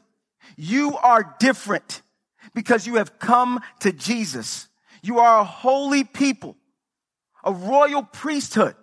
You 0.63 0.95
are 0.95 1.35
different 1.39 2.03
because 2.53 2.85
you 2.85 2.97
have 2.97 3.17
come 3.17 3.61
to 3.79 3.91
Jesus. 3.91 4.67
You 5.01 5.17
are 5.17 5.39
a 5.39 5.43
holy 5.43 6.03
people, 6.03 6.55
a 7.43 7.51
royal 7.51 8.03
priesthood, 8.03 8.75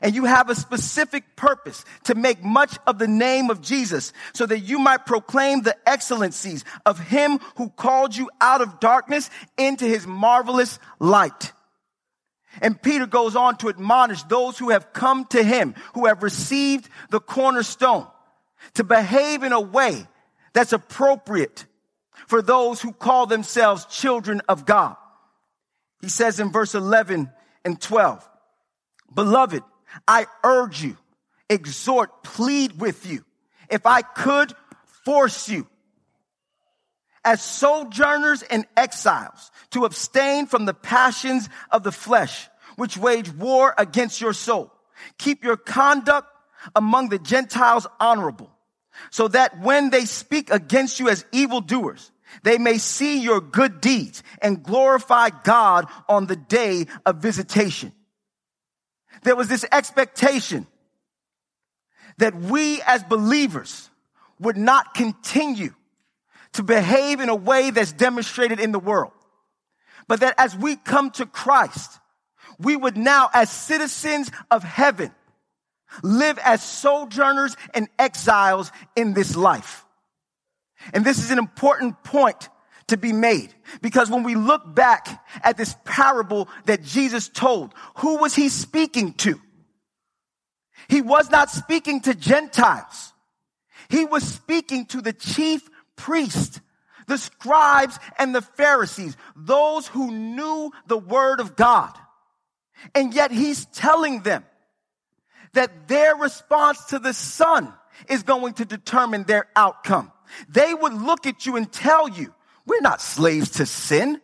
and 0.00 0.14
you 0.14 0.26
have 0.26 0.50
a 0.50 0.54
specific 0.54 1.34
purpose 1.34 1.84
to 2.04 2.14
make 2.14 2.44
much 2.44 2.78
of 2.86 3.00
the 3.00 3.08
name 3.08 3.50
of 3.50 3.60
Jesus 3.60 4.12
so 4.34 4.46
that 4.46 4.60
you 4.60 4.78
might 4.78 5.04
proclaim 5.04 5.62
the 5.62 5.76
excellencies 5.84 6.64
of 6.86 7.00
him 7.00 7.40
who 7.56 7.70
called 7.70 8.16
you 8.16 8.30
out 8.40 8.60
of 8.60 8.78
darkness 8.78 9.30
into 9.58 9.86
his 9.86 10.06
marvelous 10.06 10.78
light. 11.00 11.52
And 12.62 12.80
Peter 12.80 13.06
goes 13.06 13.34
on 13.34 13.56
to 13.56 13.68
admonish 13.68 14.22
those 14.22 14.58
who 14.58 14.70
have 14.70 14.92
come 14.92 15.24
to 15.30 15.42
him, 15.42 15.74
who 15.94 16.06
have 16.06 16.22
received 16.22 16.88
the 17.10 17.18
cornerstone, 17.18 18.06
to 18.74 18.84
behave 18.84 19.42
in 19.42 19.52
a 19.52 19.60
way 19.60 20.06
that's 20.52 20.72
appropriate 20.72 21.66
for 22.26 22.42
those 22.42 22.80
who 22.80 22.92
call 22.92 23.26
themselves 23.26 23.86
children 23.86 24.40
of 24.48 24.66
God. 24.66 24.96
He 26.00 26.08
says 26.08 26.40
in 26.40 26.50
verse 26.50 26.74
11 26.74 27.30
and 27.64 27.80
12, 27.80 28.28
Beloved, 29.14 29.62
I 30.06 30.26
urge 30.44 30.82
you, 30.82 30.96
exhort, 31.48 32.22
plead 32.22 32.80
with 32.80 33.06
you, 33.06 33.24
if 33.68 33.86
I 33.86 34.02
could 34.02 34.52
force 35.04 35.48
you, 35.48 35.66
as 37.24 37.42
sojourners 37.42 38.42
and 38.42 38.66
exiles, 38.76 39.50
to 39.70 39.84
abstain 39.84 40.46
from 40.46 40.64
the 40.64 40.74
passions 40.74 41.48
of 41.70 41.82
the 41.82 41.92
flesh, 41.92 42.48
which 42.76 42.96
wage 42.96 43.30
war 43.32 43.74
against 43.76 44.20
your 44.20 44.32
soul. 44.32 44.72
Keep 45.18 45.44
your 45.44 45.56
conduct 45.56 46.28
among 46.74 47.08
the 47.08 47.18
Gentiles 47.18 47.86
honorable, 47.98 48.50
so 49.10 49.28
that 49.28 49.60
when 49.60 49.90
they 49.90 50.04
speak 50.04 50.50
against 50.50 51.00
you 51.00 51.08
as 51.08 51.24
evildoers, 51.32 52.10
they 52.42 52.58
may 52.58 52.78
see 52.78 53.20
your 53.20 53.40
good 53.40 53.80
deeds 53.80 54.22
and 54.40 54.62
glorify 54.62 55.30
God 55.44 55.86
on 56.08 56.26
the 56.26 56.36
day 56.36 56.86
of 57.04 57.16
visitation. 57.16 57.92
There 59.22 59.36
was 59.36 59.48
this 59.48 59.64
expectation 59.70 60.66
that 62.18 62.34
we 62.34 62.80
as 62.82 63.02
believers 63.02 63.90
would 64.38 64.56
not 64.56 64.94
continue 64.94 65.74
to 66.52 66.62
behave 66.62 67.20
in 67.20 67.28
a 67.28 67.34
way 67.34 67.70
that's 67.70 67.92
demonstrated 67.92 68.60
in 68.60 68.72
the 68.72 68.78
world, 68.78 69.12
but 70.08 70.20
that 70.20 70.34
as 70.38 70.56
we 70.56 70.76
come 70.76 71.10
to 71.12 71.26
Christ, 71.26 71.98
we 72.58 72.76
would 72.76 72.96
now, 72.96 73.30
as 73.32 73.50
citizens 73.50 74.30
of 74.50 74.62
heaven, 74.62 75.12
live 76.02 76.38
as 76.38 76.62
sojourners 76.62 77.56
and 77.74 77.88
exiles 77.98 78.72
in 78.96 79.14
this 79.14 79.36
life. 79.36 79.84
And 80.92 81.04
this 81.04 81.18
is 81.18 81.30
an 81.30 81.38
important 81.38 82.02
point 82.04 82.48
to 82.88 82.96
be 82.96 83.12
made 83.12 83.54
because 83.82 84.10
when 84.10 84.24
we 84.24 84.34
look 84.34 84.74
back 84.74 85.24
at 85.42 85.56
this 85.56 85.76
parable 85.84 86.48
that 86.66 86.82
Jesus 86.82 87.28
told, 87.28 87.72
who 87.96 88.18
was 88.18 88.34
he 88.34 88.48
speaking 88.48 89.12
to? 89.14 89.40
He 90.88 91.00
was 91.00 91.30
not 91.30 91.50
speaking 91.50 92.00
to 92.02 92.14
Gentiles. 92.14 93.12
He 93.88 94.04
was 94.04 94.24
speaking 94.24 94.86
to 94.86 95.00
the 95.00 95.12
chief 95.12 95.68
priest, 95.96 96.60
the 97.06 97.18
scribes 97.18 97.98
and 98.18 98.34
the 98.34 98.42
Pharisees, 98.42 99.16
those 99.36 99.86
who 99.86 100.10
knew 100.10 100.72
the 100.86 100.98
word 100.98 101.40
of 101.40 101.56
God. 101.56 101.92
And 102.94 103.14
yet 103.14 103.30
he's 103.30 103.66
telling 103.66 104.20
them 104.22 104.44
that 105.52 105.88
their 105.88 106.16
response 106.16 106.84
to 106.86 106.98
the 106.98 107.12
son 107.12 107.72
is 108.08 108.22
going 108.22 108.54
to 108.54 108.64
determine 108.64 109.24
their 109.24 109.46
outcome. 109.56 110.12
They 110.48 110.72
would 110.72 110.94
look 110.94 111.26
at 111.26 111.46
you 111.46 111.56
and 111.56 111.70
tell 111.70 112.08
you, 112.08 112.32
we're 112.66 112.80
not 112.80 113.00
slaves 113.00 113.50
to 113.52 113.66
sin. 113.66 114.20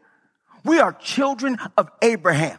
We 0.65 0.79
are 0.79 0.93
children 0.93 1.59
of 1.77 1.91
Abraham. 2.03 2.59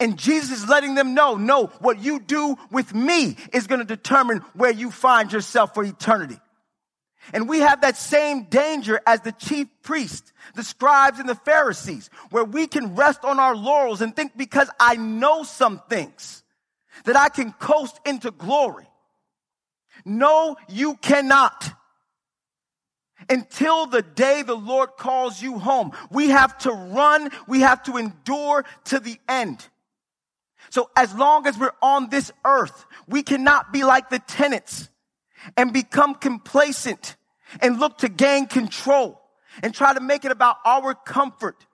And 0.00 0.18
Jesus 0.18 0.62
is 0.62 0.68
letting 0.68 0.94
them 0.94 1.14
know, 1.14 1.36
no, 1.36 1.66
what 1.78 2.00
you 2.00 2.18
do 2.18 2.56
with 2.70 2.94
me 2.94 3.36
is 3.52 3.66
going 3.66 3.80
to 3.80 3.86
determine 3.86 4.38
where 4.54 4.72
you 4.72 4.90
find 4.90 5.32
yourself 5.32 5.74
for 5.74 5.84
eternity. 5.84 6.38
And 7.32 7.48
we 7.48 7.60
have 7.60 7.80
that 7.82 7.96
same 7.96 8.44
danger 8.44 9.00
as 9.06 9.20
the 9.20 9.32
chief 9.32 9.68
priest, 9.82 10.32
the 10.54 10.62
scribes 10.62 11.18
and 11.18 11.28
the 11.28 11.34
Pharisees, 11.34 12.10
where 12.30 12.44
we 12.44 12.66
can 12.66 12.96
rest 12.96 13.24
on 13.24 13.38
our 13.40 13.56
laurels 13.56 14.02
and 14.02 14.14
think 14.14 14.36
because 14.36 14.68
I 14.78 14.96
know 14.96 15.42
some 15.42 15.80
things 15.88 16.43
that 17.04 17.16
I 17.16 17.28
can 17.28 17.52
coast 17.52 17.98
into 18.04 18.30
glory. 18.30 18.86
No, 20.04 20.56
you 20.68 20.96
cannot. 20.96 21.72
Until 23.30 23.86
the 23.86 24.02
day 24.02 24.42
the 24.42 24.56
Lord 24.56 24.90
calls 24.98 25.40
you 25.40 25.58
home, 25.58 25.92
we 26.10 26.28
have 26.30 26.58
to 26.58 26.72
run, 26.72 27.30
we 27.46 27.60
have 27.60 27.82
to 27.84 27.96
endure 27.96 28.64
to 28.86 28.98
the 28.98 29.18
end. 29.28 29.66
So 30.70 30.90
as 30.96 31.14
long 31.14 31.46
as 31.46 31.58
we're 31.58 31.70
on 31.80 32.10
this 32.10 32.32
earth, 32.44 32.84
we 33.06 33.22
cannot 33.22 33.72
be 33.72 33.84
like 33.84 34.10
the 34.10 34.18
tenants 34.18 34.88
and 35.56 35.72
become 35.72 36.14
complacent 36.14 37.16
and 37.60 37.78
look 37.78 37.98
to 37.98 38.08
gain 38.08 38.46
control 38.46 39.20
and 39.62 39.72
try 39.72 39.94
to 39.94 40.00
make 40.00 40.24
it 40.24 40.32
about 40.32 40.56
our 40.64 40.94
comfort. 40.94 41.66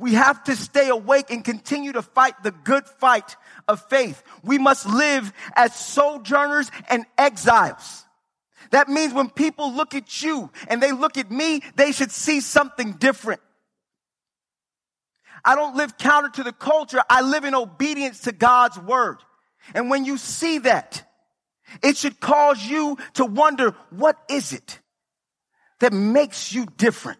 We 0.00 0.14
have 0.14 0.42
to 0.44 0.56
stay 0.56 0.88
awake 0.88 1.30
and 1.30 1.44
continue 1.44 1.92
to 1.92 2.00
fight 2.00 2.42
the 2.42 2.52
good 2.52 2.86
fight 2.86 3.36
of 3.68 3.86
faith. 3.90 4.22
We 4.42 4.56
must 4.56 4.86
live 4.86 5.30
as 5.54 5.76
sojourners 5.76 6.70
and 6.88 7.04
exiles. 7.18 8.06
That 8.70 8.88
means 8.88 9.12
when 9.12 9.28
people 9.28 9.74
look 9.74 9.94
at 9.94 10.22
you 10.22 10.50
and 10.68 10.82
they 10.82 10.92
look 10.92 11.18
at 11.18 11.30
me, 11.30 11.62
they 11.76 11.92
should 11.92 12.10
see 12.10 12.40
something 12.40 12.92
different. 12.92 13.42
I 15.44 15.54
don't 15.54 15.76
live 15.76 15.98
counter 15.98 16.30
to 16.30 16.44
the 16.44 16.52
culture. 16.52 17.02
I 17.10 17.20
live 17.20 17.44
in 17.44 17.54
obedience 17.54 18.20
to 18.20 18.32
God's 18.32 18.78
word. 18.78 19.18
And 19.74 19.90
when 19.90 20.06
you 20.06 20.16
see 20.16 20.60
that, 20.60 21.06
it 21.82 21.98
should 21.98 22.20
cause 22.20 22.64
you 22.64 22.96
to 23.14 23.26
wonder, 23.26 23.74
what 23.90 24.16
is 24.30 24.54
it 24.54 24.80
that 25.80 25.92
makes 25.92 26.54
you 26.54 26.64
different? 26.78 27.18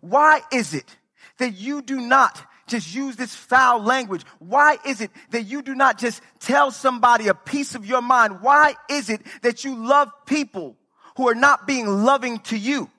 Why 0.00 0.40
is 0.52 0.72
it 0.72 0.96
that 1.44 1.60
you 1.60 1.82
do 1.82 2.00
not 2.00 2.42
just 2.66 2.94
use 2.94 3.16
this 3.16 3.34
foul 3.34 3.82
language? 3.82 4.24
Why 4.38 4.78
is 4.86 5.02
it 5.02 5.10
that 5.28 5.42
you 5.42 5.60
do 5.60 5.74
not 5.74 5.98
just 5.98 6.22
tell 6.40 6.70
somebody 6.70 7.28
a 7.28 7.34
piece 7.34 7.74
of 7.74 7.84
your 7.84 8.00
mind? 8.00 8.40
Why 8.40 8.76
is 8.88 9.10
it 9.10 9.20
that 9.42 9.62
you 9.62 9.76
love 9.76 10.10
people 10.24 10.74
who 11.18 11.28
are 11.28 11.34
not 11.34 11.66
being 11.66 11.86
loving 11.86 12.38
to 12.38 12.56
you? 12.56 12.90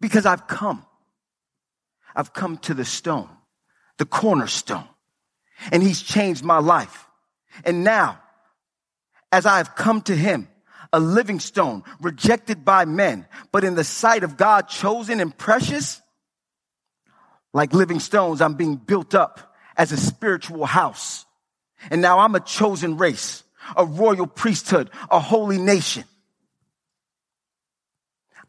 Because 0.00 0.24
I've 0.24 0.46
come. 0.46 0.86
I've 2.16 2.32
come 2.32 2.56
to 2.58 2.72
the 2.72 2.86
stone, 2.86 3.28
the 3.98 4.06
cornerstone, 4.06 4.88
and 5.70 5.82
he's 5.82 6.00
changed 6.00 6.42
my 6.42 6.60
life. 6.60 7.06
And 7.62 7.84
now, 7.84 8.22
as 9.30 9.44
I 9.44 9.58
have 9.58 9.74
come 9.74 10.00
to 10.02 10.16
him, 10.16 10.48
a 10.94 10.98
living 11.00 11.40
stone, 11.40 11.82
rejected 12.00 12.64
by 12.64 12.86
men, 12.86 13.26
but 13.52 13.64
in 13.64 13.74
the 13.74 13.84
sight 13.84 14.24
of 14.24 14.38
God, 14.38 14.68
chosen 14.68 15.20
and 15.20 15.36
precious, 15.36 16.00
like 17.54 17.72
living 17.72 18.00
stones, 18.00 18.42
I'm 18.42 18.54
being 18.54 18.76
built 18.76 19.14
up 19.14 19.54
as 19.76 19.92
a 19.92 19.96
spiritual 19.96 20.66
house. 20.66 21.24
And 21.90 22.02
now 22.02 22.18
I'm 22.18 22.34
a 22.34 22.40
chosen 22.40 22.98
race, 22.98 23.44
a 23.76 23.86
royal 23.86 24.26
priesthood, 24.26 24.90
a 25.10 25.20
holy 25.20 25.58
nation. 25.58 26.04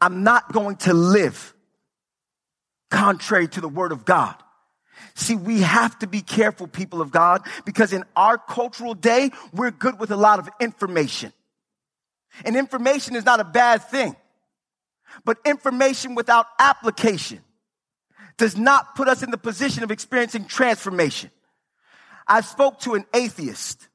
I'm 0.00 0.24
not 0.24 0.52
going 0.52 0.76
to 0.78 0.92
live 0.92 1.54
contrary 2.90 3.48
to 3.48 3.60
the 3.60 3.68
word 3.68 3.92
of 3.92 4.04
God. 4.04 4.34
See, 5.14 5.36
we 5.36 5.60
have 5.60 5.98
to 6.00 6.06
be 6.06 6.20
careful, 6.20 6.66
people 6.66 7.00
of 7.00 7.10
God, 7.10 7.42
because 7.64 7.92
in 7.92 8.04
our 8.16 8.36
cultural 8.36 8.94
day, 8.94 9.30
we're 9.52 9.70
good 9.70 9.98
with 10.00 10.10
a 10.10 10.16
lot 10.16 10.38
of 10.38 10.48
information. 10.60 11.32
And 12.44 12.56
information 12.56 13.14
is 13.14 13.24
not 13.24 13.40
a 13.40 13.44
bad 13.44 13.84
thing. 13.84 14.16
But 15.24 15.38
information 15.44 16.14
without 16.14 16.46
application 16.58 17.40
does 18.38 18.56
not 18.56 18.94
put 18.94 19.08
us 19.08 19.22
in 19.22 19.30
the 19.30 19.38
position 19.38 19.82
of 19.82 19.90
experiencing 19.90 20.44
transformation. 20.44 21.30
I 22.26 22.40
spoke 22.40 22.80
to 22.80 22.94
an 22.94 23.04
atheist 23.14 23.88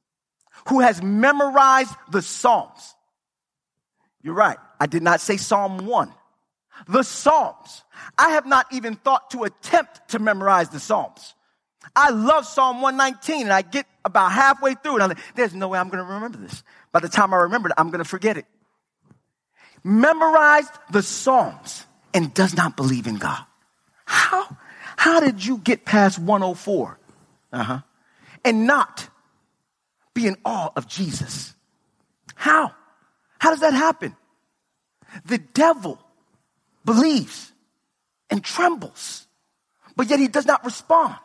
who 0.68 0.80
has 0.80 1.02
memorized 1.02 1.94
the 2.10 2.22
Psalms. 2.22 2.94
You're 4.22 4.34
right. 4.34 4.58
I 4.80 4.86
did 4.86 5.02
not 5.02 5.20
say 5.20 5.36
Psalm 5.36 5.86
1. 5.86 6.12
The 6.88 7.02
Psalms. 7.02 7.82
I 8.16 8.30
have 8.30 8.46
not 8.46 8.66
even 8.72 8.96
thought 8.96 9.30
to 9.30 9.44
attempt 9.44 10.08
to 10.10 10.18
memorize 10.18 10.70
the 10.70 10.80
Psalms. 10.80 11.34
I 11.94 12.10
love 12.10 12.46
Psalm 12.46 12.80
119 12.80 13.42
and 13.42 13.52
I 13.52 13.62
get 13.62 13.86
about 14.04 14.32
halfway 14.32 14.74
through 14.74 14.94
and 14.94 15.02
I'm 15.02 15.08
like, 15.10 15.18
there's 15.34 15.54
no 15.54 15.68
way 15.68 15.78
I'm 15.78 15.88
going 15.88 16.04
to 16.04 16.10
remember 16.10 16.38
this. 16.38 16.62
By 16.92 17.00
the 17.00 17.08
time 17.08 17.34
I 17.34 17.38
remember 17.38 17.68
it, 17.68 17.74
I'm 17.76 17.88
going 17.88 18.02
to 18.02 18.08
forget 18.08 18.36
it. 18.36 18.46
Memorized 19.84 20.72
the 20.90 21.02
Psalms 21.02 21.84
and 22.14 22.32
does 22.32 22.56
not 22.56 22.76
believe 22.76 23.06
in 23.06 23.16
God. 23.16 23.44
How, 24.12 24.56
how 24.96 25.20
did 25.20 25.42
you 25.42 25.56
get 25.56 25.86
past 25.86 26.18
104? 26.18 26.98
Uh-huh. 27.50 27.80
And 28.44 28.66
not 28.66 29.08
be 30.12 30.26
in 30.26 30.36
awe 30.44 30.70
of 30.76 30.86
Jesus? 30.86 31.54
How? 32.34 32.74
How 33.38 33.50
does 33.50 33.60
that 33.60 33.72
happen? 33.72 34.14
The 35.24 35.38
devil 35.38 35.98
believes 36.84 37.52
and 38.28 38.44
trembles, 38.44 39.26
but 39.96 40.10
yet 40.10 40.20
he 40.20 40.28
does 40.28 40.44
not 40.44 40.62
respond. 40.62 41.16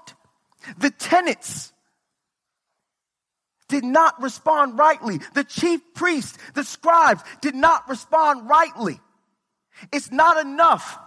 The 0.77 0.91
tenants 0.91 1.73
did 3.67 3.83
not 3.83 4.21
respond 4.21 4.79
rightly. 4.79 5.19
The 5.33 5.43
chief 5.43 5.81
priests, 5.93 6.37
the 6.53 6.63
scribes 6.63 7.21
did 7.41 7.53
not 7.53 7.89
respond 7.89 8.47
rightly. 8.49 9.01
It's 9.91 10.09
not 10.09 10.37
enough 10.45 10.97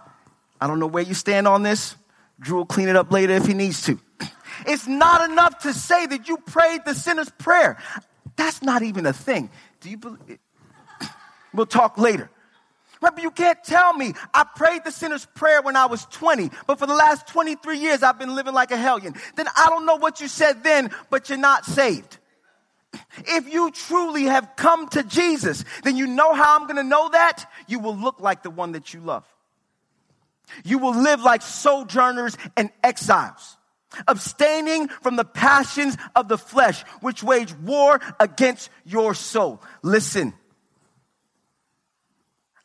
I 0.61 0.67
don't 0.67 0.79
know 0.79 0.87
where 0.87 1.03
you 1.03 1.15
stand 1.15 1.47
on 1.47 1.63
this. 1.63 1.95
Drew 2.39 2.57
will 2.57 2.65
clean 2.65 2.87
it 2.87 2.95
up 2.95 3.11
later 3.11 3.33
if 3.33 3.45
he 3.45 3.53
needs 3.53 3.81
to. 3.83 3.99
It's 4.67 4.87
not 4.87 5.29
enough 5.29 5.59
to 5.63 5.73
say 5.73 6.05
that 6.05 6.29
you 6.29 6.37
prayed 6.37 6.81
the 6.85 6.93
sinner's 6.93 7.29
prayer. 7.31 7.77
That's 8.35 8.61
not 8.61 8.83
even 8.83 9.05
a 9.05 9.13
thing. 9.13 9.49
Do 9.81 9.89
you 9.89 9.97
believe? 9.97 10.39
We'll 11.53 11.65
talk 11.65 11.97
later. 11.97 12.29
Remember, 13.01 13.19
you 13.19 13.31
can't 13.31 13.61
tell 13.61 13.93
me 13.93 14.13
I 14.33 14.45
prayed 14.55 14.85
the 14.85 14.91
sinner's 14.91 15.25
prayer 15.25 15.61
when 15.61 15.75
I 15.75 15.87
was 15.87 16.05
20, 16.05 16.49
but 16.65 16.79
for 16.79 16.85
the 16.85 16.93
last 16.93 17.27
23 17.27 17.77
years 17.77 18.03
I've 18.03 18.17
been 18.17 18.35
living 18.35 18.53
like 18.53 18.71
a 18.71 18.77
hellion. 18.77 19.15
Then 19.35 19.47
I 19.57 19.67
don't 19.69 19.85
know 19.85 19.97
what 19.97 20.21
you 20.21 20.29
said 20.29 20.63
then, 20.63 20.91
but 21.09 21.27
you're 21.27 21.37
not 21.37 21.65
saved. 21.65 22.19
If 23.17 23.51
you 23.51 23.71
truly 23.71 24.23
have 24.25 24.55
come 24.55 24.87
to 24.89 25.03
Jesus, 25.03 25.65
then 25.83 25.97
you 25.97 26.07
know 26.07 26.33
how 26.33 26.57
I'm 26.57 26.67
going 26.67 26.77
to 26.77 26.83
know 26.83 27.09
that? 27.09 27.51
You 27.67 27.79
will 27.79 27.97
look 27.97 28.21
like 28.21 28.43
the 28.43 28.49
one 28.49 28.73
that 28.73 28.93
you 28.93 29.01
love. 29.01 29.25
You 30.63 30.77
will 30.77 30.95
live 30.95 31.21
like 31.21 31.41
sojourners 31.41 32.37
and 32.57 32.69
exiles, 32.83 33.57
abstaining 34.07 34.87
from 34.87 35.15
the 35.15 35.25
passions 35.25 35.97
of 36.15 36.27
the 36.27 36.37
flesh, 36.37 36.81
which 37.01 37.23
wage 37.23 37.53
war 37.53 37.99
against 38.19 38.69
your 38.85 39.13
soul. 39.13 39.61
Listen, 39.81 40.33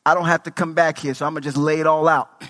I 0.05 0.15
don't 0.15 0.27
have 0.27 0.45
to 0.45 0.51
come 0.51 0.75
back 0.75 0.99
here, 0.99 1.15
so 1.15 1.27
I'm 1.27 1.33
gonna 1.33 1.43
just 1.43 1.57
lay 1.57 1.81
it 1.81 1.87
all 1.87 2.09
out. 2.09 2.43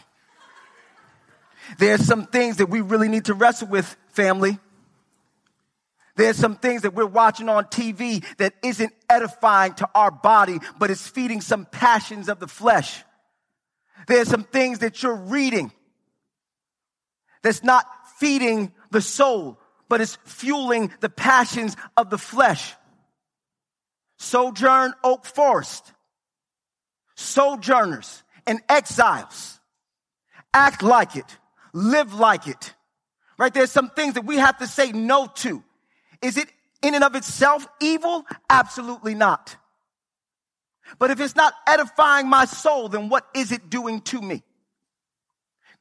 There's 1.79 2.05
some 2.05 2.27
things 2.27 2.59
that 2.59 2.66
we 2.66 2.81
really 2.81 3.09
need 3.09 3.27
to 3.27 3.35
wrestle 3.35 3.68
with, 3.68 3.96
family. 4.09 4.59
There's 6.16 6.37
some 6.37 6.57
things 6.57 6.83
that 6.83 6.94
we're 6.94 7.07
watching 7.07 7.49
on 7.49 7.64
TV 7.66 8.25
that 8.38 8.55
isn't 8.62 8.92
edifying 9.09 9.75
to 9.75 9.88
our 9.94 10.11
body, 10.11 10.59
but 10.79 10.90
is 10.90 11.07
feeding 11.07 11.40
some 11.40 11.66
passions 11.66 12.29
of 12.29 12.40
the 12.40 12.46
flesh. 12.46 13.05
There's 14.06 14.28
some 14.28 14.44
things 14.44 14.80
that 14.80 15.02
you're 15.02 15.14
reading 15.14 15.72
that's 17.42 17.62
not 17.62 17.87
feeding 18.18 18.72
the 18.90 19.00
soul, 19.00 19.59
but 19.88 20.00
it's 20.00 20.18
fueling 20.24 20.92
the 21.00 21.09
passions 21.09 21.76
of 21.96 22.11
the 22.11 22.18
flesh. 22.18 22.74
Sojourn 24.18 24.94
Oak 25.04 25.26
Forest. 25.26 25.92
Sojourners 27.14 28.22
and 28.46 28.61
exiles. 28.68 29.61
Act 30.52 30.82
like 30.82 31.16
it. 31.16 31.38
Live 31.72 32.14
like 32.14 32.46
it. 32.46 32.74
Right? 33.38 33.52
There's 33.52 33.70
some 33.70 33.90
things 33.90 34.14
that 34.14 34.24
we 34.24 34.37
have 34.37 34.59
to 34.59 34.66
say 34.66 34.92
no 34.92 35.26
to. 35.37 35.62
Is 36.22 36.38
it 36.38 36.48
in 36.82 36.94
and 36.94 37.04
of 37.04 37.14
itself 37.14 37.66
evil? 37.80 38.24
Absolutely 38.48 39.14
not. 39.14 39.56
But 40.99 41.11
if 41.11 41.20
it's 41.20 41.37
not 41.37 41.55
edifying 41.66 42.29
my 42.29 42.44
soul, 42.44 42.88
then 42.88 43.09
what 43.09 43.27
is 43.35 43.53
it 43.53 43.68
doing 43.70 44.01
to 44.03 44.20
me? 44.20 44.42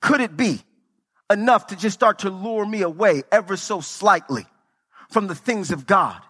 Could 0.02 0.22
it 0.22 0.36
be 0.36 0.62
enough 1.30 1.68
to 1.68 1.76
just 1.76 1.94
start 1.94 2.20
to 2.20 2.30
lure 2.30 2.66
me 2.66 2.82
away 2.82 3.24
ever 3.32 3.58
so 3.58 3.82
slightly 3.82 4.46
from 5.10 5.28
the 5.28 5.36
things 5.36 5.72
of 5.72 5.86
God? 5.86 6.22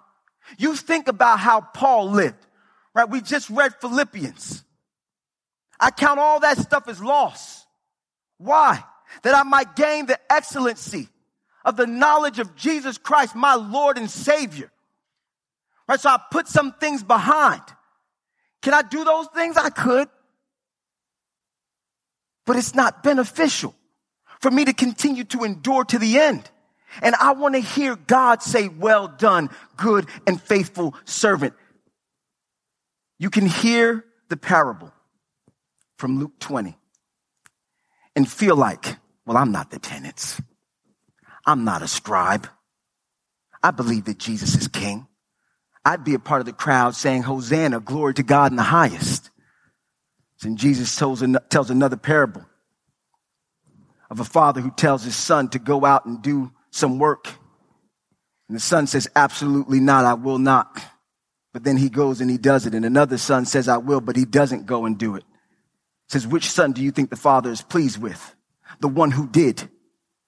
You 0.57 0.75
think 0.75 1.07
about 1.07 1.39
how 1.39 1.61
Paul 1.61 2.11
lived, 2.11 2.45
right? 2.93 3.09
We 3.09 3.21
just 3.21 3.49
read 3.49 3.73
Philippians. 3.81 4.63
I 5.79 5.91
count 5.91 6.19
all 6.19 6.39
that 6.41 6.57
stuff 6.57 6.87
as 6.87 7.01
loss. 7.01 7.65
Why? 8.37 8.83
That 9.23 9.35
I 9.35 9.43
might 9.43 9.75
gain 9.75 10.05
the 10.05 10.19
excellency 10.31 11.09
of 11.63 11.77
the 11.77 11.87
knowledge 11.87 12.39
of 12.39 12.55
Jesus 12.55 12.97
Christ, 12.97 13.35
my 13.35 13.55
Lord 13.55 13.97
and 13.97 14.09
Savior. 14.09 14.71
Right? 15.87 15.99
So 15.99 16.09
I 16.09 16.19
put 16.31 16.47
some 16.47 16.73
things 16.73 17.03
behind. 17.03 17.61
Can 18.65 18.73
I 18.73 18.81
do 18.81 19.03
those 19.03 19.27
things? 19.27 19.57
I 19.57 19.69
could. 19.69 20.07
But 22.47 22.55
it's 22.55 22.73
not 22.73 23.03
beneficial 23.03 23.75
for 24.41 24.49
me 24.49 24.65
to 24.65 24.73
continue 24.73 25.23
to 25.25 25.43
endure 25.43 25.85
to 25.85 25.99
the 25.99 26.17
end. 26.17 26.49
And 27.03 27.13
I 27.13 27.33
want 27.33 27.53
to 27.53 27.61
hear 27.61 27.95
God 27.95 28.41
say, 28.41 28.67
well 28.67 29.07
done, 29.07 29.51
good 29.77 30.07
and 30.25 30.41
faithful 30.41 30.95
servant. 31.05 31.53
You 33.19 33.29
can 33.29 33.45
hear 33.45 34.03
the 34.29 34.37
parable 34.37 34.91
from 35.99 36.17
Luke 36.17 36.39
20 36.39 36.75
and 38.15 38.27
feel 38.27 38.55
like, 38.55 38.97
well, 39.27 39.37
I'm 39.37 39.51
not 39.51 39.69
the 39.69 39.77
tenants. 39.77 40.41
I'm 41.45 41.65
not 41.65 41.83
a 41.83 41.87
scribe. 41.87 42.49
I 43.61 43.69
believe 43.69 44.05
that 44.05 44.17
Jesus 44.17 44.55
is 44.55 44.67
king. 44.67 45.05
I'd 45.85 46.03
be 46.03 46.15
a 46.15 46.19
part 46.19 46.41
of 46.41 46.47
the 46.47 46.53
crowd 46.53 46.95
saying, 46.95 47.23
Hosanna, 47.23 47.79
glory 47.79 48.15
to 48.15 48.23
God 48.23 48.51
in 48.51 48.55
the 48.55 48.63
highest. 48.63 49.29
And 50.43 50.57
Jesus 50.57 50.95
tells, 50.95 51.23
tells 51.49 51.69
another 51.69 51.97
parable 51.97 52.45
of 54.09 54.19
a 54.19 54.23
father 54.23 54.61
who 54.61 54.71
tells 54.71 55.03
his 55.03 55.15
son 55.15 55.49
to 55.49 55.59
go 55.59 55.85
out 55.85 56.05
and 56.05 56.21
do 56.21 56.51
some 56.71 56.99
work. 56.99 57.27
And 58.47 58.55
the 58.55 58.61
son 58.61 58.85
says, 58.87 59.07
absolutely 59.15 59.79
not. 59.79 60.05
I 60.05 60.13
will 60.13 60.37
not. 60.37 60.81
But 61.53 61.63
then 61.63 61.77
he 61.77 61.89
goes 61.89 62.21
and 62.21 62.29
he 62.29 62.37
does 62.37 62.65
it. 62.65 62.75
And 62.75 62.85
another 62.85 63.17
son 63.17 63.45
says, 63.45 63.67
I 63.67 63.77
will, 63.77 64.01
but 64.01 64.15
he 64.15 64.25
doesn't 64.25 64.65
go 64.67 64.85
and 64.85 64.97
do 64.97 65.15
it. 65.15 65.23
Says, 66.09 66.27
which 66.27 66.51
son 66.51 66.73
do 66.73 66.83
you 66.83 66.91
think 66.91 67.09
the 67.09 67.15
father 67.15 67.49
is 67.49 67.61
pleased 67.61 67.99
with? 67.99 68.35
The 68.81 68.87
one 68.87 69.09
who 69.09 69.27
did, 69.27 69.67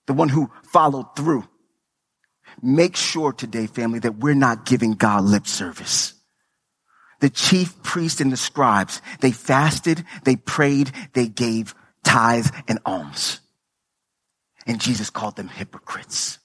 the 0.08 0.14
one 0.14 0.30
who 0.30 0.50
followed 0.64 1.16
through. 1.16 1.48
Make 2.62 2.96
sure 2.96 3.34
today, 3.34 3.68
family, 3.68 4.00
that 4.00 4.18
we're 4.18 4.34
not 4.34 4.66
giving 4.66 4.94
God 4.94 5.24
lip 5.24 5.48
service. 5.48 6.14
The 7.20 7.30
chief 7.30 7.82
priest 7.84 8.22
and 8.22 8.32
the 8.32 8.38
scribes, 8.38 9.02
they 9.22 9.32
fasted, 9.32 10.04
they 10.24 10.36
prayed, 10.36 10.92
they 11.14 11.28
gave 11.28 11.74
tithes 12.04 12.52
and 12.68 12.80
alms. 12.86 13.40
And 14.66 14.82
Jesus 14.82 15.10
called 15.10 15.36
them 15.36 15.48
hypocrites. 15.48 16.40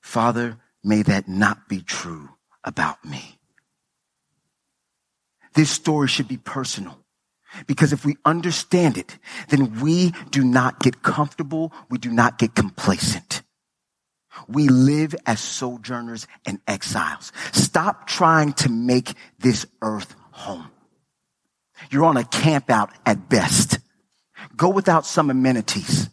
Father, 0.00 0.58
may 0.84 1.02
that 1.02 1.28
not 1.28 1.68
be 1.68 1.82
true 1.82 2.30
about 2.64 3.04
me. 3.04 3.38
This 5.54 5.70
story 5.70 6.06
should 6.06 6.28
be 6.28 6.36
personal. 6.36 6.98
Because 7.66 7.92
if 7.92 8.04
we 8.04 8.16
understand 8.24 8.98
it, 8.98 9.18
then 9.48 9.80
we 9.80 10.12
do 10.30 10.44
not 10.44 10.80
get 10.80 11.02
comfortable. 11.02 11.72
We 11.90 11.98
do 11.98 12.10
not 12.10 12.38
get 12.38 12.54
complacent. 12.54 13.35
We 14.48 14.68
live 14.68 15.14
as 15.26 15.40
sojourners 15.40 16.26
and 16.44 16.60
exiles. 16.66 17.32
Stop 17.52 18.06
trying 18.06 18.52
to 18.54 18.68
make 18.68 19.14
this 19.38 19.66
earth 19.82 20.14
home. 20.30 20.70
You're 21.90 22.04
on 22.04 22.16
a 22.16 22.24
camp 22.24 22.70
out 22.70 22.90
at 23.04 23.28
best. 23.28 23.78
Go 24.56 24.68
without 24.68 25.06
some 25.06 25.30
amenities 25.30 26.08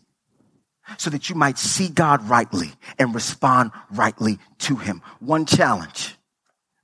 so 0.98 1.10
that 1.10 1.30
you 1.30 1.36
might 1.36 1.58
see 1.58 1.90
God 1.90 2.28
rightly 2.30 2.72
and 3.00 3.16
respond 3.16 3.72
rightly 3.92 4.40
to 4.60 4.76
him. 4.76 5.02
One 5.20 5.46
challenge 5.46 6.16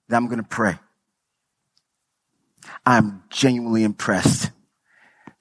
that 0.08 0.15
I'm 0.15 0.28
going 0.28 0.41
to 0.41 0.47
pray. 0.47 0.78
I'm 2.86 3.23
genuinely 3.30 3.84
impressed 3.84 4.52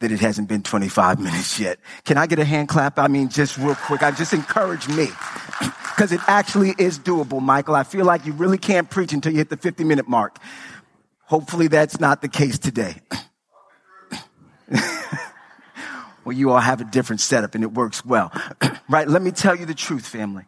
that 0.01 0.13
it 0.13 0.21
hasn't 0.21 0.49
been 0.49 0.63
25 0.63 1.19
minutes 1.19 1.59
yet. 1.59 1.79
Can 2.05 2.19
I 2.19 2.27
get 2.27 2.39
a 2.39 2.45
hand 2.45 2.69
clap? 2.69 2.99
I 2.99 3.09
mean, 3.09 3.29
just 3.29 3.59
real 3.59 3.75
quick. 3.75 4.03
I 4.03 4.11
just 4.11 4.33
encourage 4.33 4.89
me 4.89 5.09
because 5.61 6.12
it 6.12 6.21
actually 6.27 6.75
is 6.79 6.99
doable, 6.99 7.40
Michael. 7.40 7.75
I 7.75 7.83
feel 7.83 8.05
like 8.05 8.27
you 8.27 8.33
really 8.33 8.59
can't 8.59 8.88
preach 8.88 9.12
until 9.12 9.33
you 9.33 9.38
hit 9.38 9.51
the 9.51 9.57
50 9.57 9.85
minute 9.85 10.09
mark. 10.09 10.38
Hopefully 11.25 11.68
that's 11.68 12.01
not 12.01 12.23
the 12.23 12.29
case 12.29 12.59
today. 12.59 12.97
well, 16.25 16.37
you 16.37 16.51
all 16.51 16.61
have 16.61 16.81
a 16.81 16.85
different 16.85 17.21
setup 17.21 17.55
and 17.55 17.64
it 17.64 17.73
works 17.73 18.05
well. 18.05 18.33
right? 18.88 19.09
Let 19.09 19.23
me 19.23 19.31
tell 19.31 19.57
you 19.57 19.66
the 19.66 19.75
truth, 19.75 20.07
family. 20.07 20.44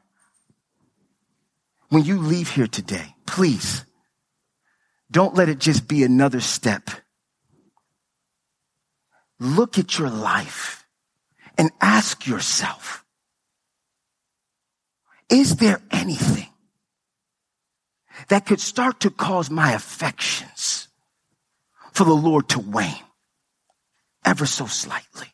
When 1.88 2.04
you 2.04 2.18
leave 2.18 2.50
here 2.50 2.68
today, 2.68 3.14
please 3.26 3.84
don't 5.10 5.34
let 5.34 5.48
it 5.48 5.58
just 5.58 5.88
be 5.88 6.04
another 6.04 6.40
step. 6.40 6.90
Look 9.40 9.78
at 9.78 9.98
your 9.98 10.10
life 10.10 10.86
and 11.58 11.70
ask 11.80 12.26
yourself, 12.26 13.04
is 15.30 15.56
there 15.56 15.80
anything 15.90 16.48
that 18.28 18.46
could 18.46 18.60
start 18.60 19.00
to 19.00 19.10
cause 19.10 19.50
my 19.50 19.72
affections 19.72 20.88
for 21.92 22.04
the 22.04 22.12
Lord 22.12 22.48
to 22.50 22.60
wane 22.60 23.04
ever 24.24 24.46
so 24.46 24.66
slightly? 24.66 25.28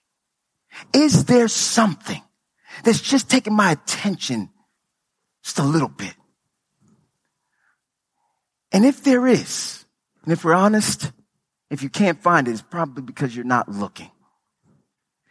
Is 0.93 1.25
there 1.25 1.49
something 1.49 2.23
that's 2.85 3.01
just 3.01 3.31
taking 3.31 3.55
my 3.55 3.73
attention 3.73 4.51
just 5.43 5.59
a 5.59 5.65
little 5.65 5.89
bit? 5.89 6.15
And 8.73 8.85
if 8.85 9.03
there 9.03 9.27
is, 9.27 9.85
and 10.25 10.33
if 10.33 10.45
we're 10.45 10.55
honest, 10.55 11.13
if 11.71 11.83
you 11.83 11.89
can't 11.89 12.23
find 12.23 12.47
it, 12.47 12.53
it's 12.53 12.63
probably 12.63 13.03
because 13.03 13.35
you're 13.35 13.45
not 13.45 13.69
looking. 13.69 14.11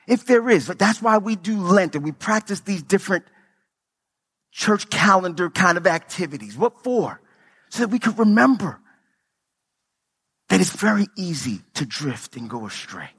If 0.08 0.25
there 0.25 0.49
is, 0.49 0.67
but 0.67 0.80
that's 0.80 1.01
why 1.01 1.17
we 1.17 1.36
do 1.36 1.60
Lent 1.60 1.95
and 1.95 2.04
we 2.04 2.12
practice 2.12 2.62
these 2.62 2.84
different 2.84 3.25
church 4.55 4.89
calendar 4.89 5.49
kind 5.49 5.77
of 5.77 5.85
activities. 5.85 6.57
What 6.57 6.83
for? 6.83 7.21
So 7.69 7.83
that 7.83 7.89
we 7.89 7.99
could 7.99 8.17
remember 8.17 8.79
that 10.49 10.61
it's 10.61 10.71
very 10.71 11.07
easy 11.17 11.61
to 11.73 11.85
drift 11.85 12.37
and 12.37 12.49
go 12.49 12.65
astray. 12.65 13.09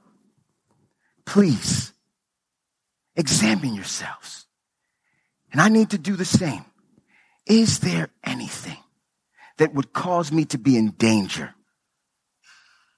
Please 1.25 1.93
examine 3.15 3.75
yourselves. 3.75 4.47
And 5.51 5.61
I 5.61 5.69
need 5.69 5.91
to 5.91 5.97
do 5.97 6.15
the 6.15 6.25
same. 6.25 6.65
Is 7.45 7.79
there 7.79 8.09
anything 8.23 8.77
that 9.57 9.73
would 9.73 9.93
cause 9.93 10.31
me 10.31 10.45
to 10.45 10.57
be 10.57 10.75
in 10.77 10.91
danger 10.91 11.53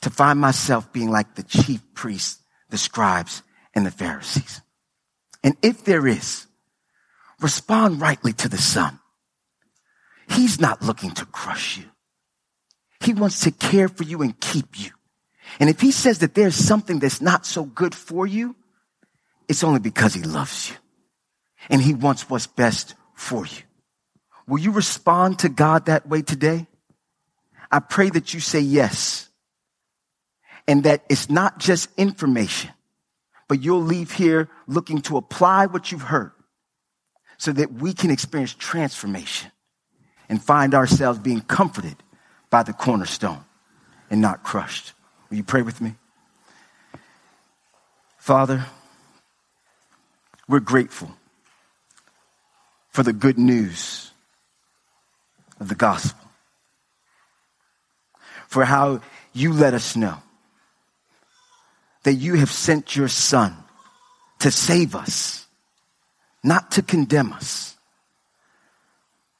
to 0.02 0.10
find 0.10 0.40
myself 0.40 0.92
being 0.94 1.12
like 1.12 1.36
the 1.36 1.44
chief 1.44 1.82
priests, 1.94 2.42
the 2.70 2.78
scribes, 2.78 3.44
and 3.74 3.86
the 3.86 3.92
Pharisees. 3.92 4.62
And 5.44 5.56
if 5.62 5.84
there 5.84 6.08
is, 6.08 6.48
respond 7.42 8.02
rightly 8.02 8.34
to 8.34 8.50
the 8.50 8.58
Son. 8.58 9.00
He's 10.30 10.60
not 10.60 10.82
looking 10.82 11.12
to 11.12 11.26
crush 11.26 11.78
you. 11.78 11.86
He 13.00 13.14
wants 13.14 13.42
to 13.42 13.52
care 13.52 13.88
for 13.88 14.04
you 14.04 14.22
and 14.22 14.40
keep 14.40 14.80
you. 14.80 14.92
And 15.60 15.70
if 15.70 15.82
he 15.82 15.92
says 15.92 16.20
that 16.20 16.36
there's 16.36 16.56
something 16.56 17.00
that's 17.00 17.22
not 17.22 17.46
so 17.46 17.64
good 17.64 17.96
for 17.96 18.28
you, 18.28 18.56
it's 19.48 19.64
only 19.64 19.80
because 19.80 20.14
he 20.14 20.22
loves 20.22 20.70
you. 20.70 20.76
And 21.70 21.82
he 21.82 21.94
wants 21.94 22.30
what's 22.30 22.48
best 22.48 22.96
for 23.16 23.46
you. 23.46 23.64
Will 24.48 24.60
you 24.60 24.72
respond 24.72 25.40
to 25.40 25.50
God 25.50 25.86
that 25.86 26.08
way 26.08 26.22
today? 26.22 26.68
I 27.72 27.80
pray 27.80 28.10
that 28.10 28.34
you 28.34 28.40
say 28.40 28.60
yes 28.60 29.30
and 30.68 30.84
that 30.84 31.04
it's 31.10 31.30
not 31.30 31.60
just 31.60 31.90
information, 31.98 32.72
but 33.48 33.62
you'll 33.62 33.82
leave 33.82 34.12
here 34.12 34.50
looking 34.68 35.02
to 35.04 35.18
apply 35.18 35.66
what 35.68 35.92
you've 35.92 36.02
heard 36.02 36.32
so 37.40 37.52
that 37.54 37.74
we 37.74 37.94
can 37.94 38.12
experience 38.12 38.54
transformation 38.54 39.52
and 40.28 40.44
find 40.44 40.76
ourselves 40.76 41.18
being 41.18 41.42
comforted 41.42 41.96
by 42.52 42.62
the 42.62 42.74
cornerstone 42.74 43.44
and 44.12 44.22
not 44.22 44.44
crushed. 44.44 44.94
Will 45.30 45.38
you 45.38 45.44
pray 45.44 45.64
with 45.64 45.82
me? 45.82 45.96
Father, 48.18 48.66
we're 50.48 50.60
grateful 50.60 51.12
for 52.90 53.04
the 53.04 53.14
good 53.14 53.40
news 53.40 54.12
of 55.60 55.70
the 55.70 55.76
gospel, 55.76 56.28
for 58.48 58.66
how 58.66 59.02
you 59.32 59.54
let 59.54 59.74
us 59.74 59.96
know 59.96 60.18
that 62.04 62.14
you 62.14 62.36
have 62.36 62.52
sent 62.52 62.96
your 62.96 63.08
son 63.08 63.56
to 64.40 64.52
save 64.52 64.96
us, 64.96 65.46
not 66.44 66.72
to 66.72 66.82
condemn 66.82 67.34
us, 67.34 67.78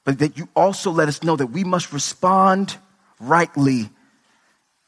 but 0.04 0.18
that 0.18 0.36
you 0.36 0.48
also 0.54 0.90
let 0.90 1.08
us 1.08 1.22
know 1.22 1.36
that 1.36 1.46
we 1.46 1.64
must 1.64 1.92
respond 1.92 2.76
rightly 3.18 3.90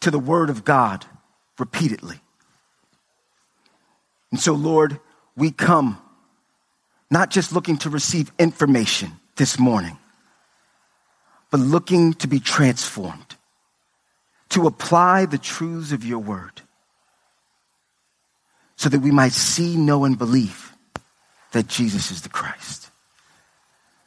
to 0.01 0.11
the 0.11 0.19
word 0.19 0.51
of 0.51 0.65
God 0.65 1.05
repeatedly. 1.59 2.21
And 4.31 4.41
so, 4.41 4.55
Lord, 4.55 4.99
we 5.37 5.51
come 5.51 5.99
not 7.11 7.31
just 7.31 7.53
looking 7.53 7.77
to 7.79 7.91
receive 7.91 8.33
information 8.39 9.13
this 9.37 9.59
morning, 9.59 9.99
but 11.51 11.61
looking 11.61 12.15
to 12.15 12.27
be 12.27 12.41
transformed, 12.41 13.37
to 14.49 14.67
apply 14.67 15.27
the 15.27 15.39
truths 15.39 15.93
of 15.93 16.05
your 16.05 16.19
word, 16.19 16.63
so 18.77 18.89
that 18.89 19.01
we 19.01 19.11
might 19.11 19.33
see, 19.33 19.77
know, 19.77 20.05
and 20.05 20.19
believe 20.19 20.72
that 21.53 21.69
Jesus 21.69 22.11
is 22.11 22.23
the 22.23 22.29
Christ. 22.29 22.91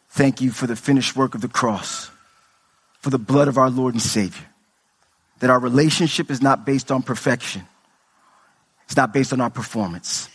Thank 0.10 0.41
you 0.41 0.51
for 0.51 0.67
the 0.67 0.75
finished 0.75 1.15
work 1.15 1.36
of 1.36 1.41
the 1.41 1.47
cross, 1.47 2.10
for 2.99 3.10
the 3.10 3.19
blood 3.19 3.47
of 3.47 3.58
our 3.58 3.69
Lord 3.69 3.93
and 3.93 4.01
Savior, 4.01 4.45
that 5.39 5.49
our 5.49 5.60
relationship 5.60 6.31
is 6.31 6.41
not 6.41 6.65
based 6.65 6.91
on 6.91 7.01
perfection, 7.01 7.63
it's 8.86 8.97
not 8.97 9.13
based 9.13 9.34
on 9.34 9.41
our 9.41 9.49
performance, 9.49 10.29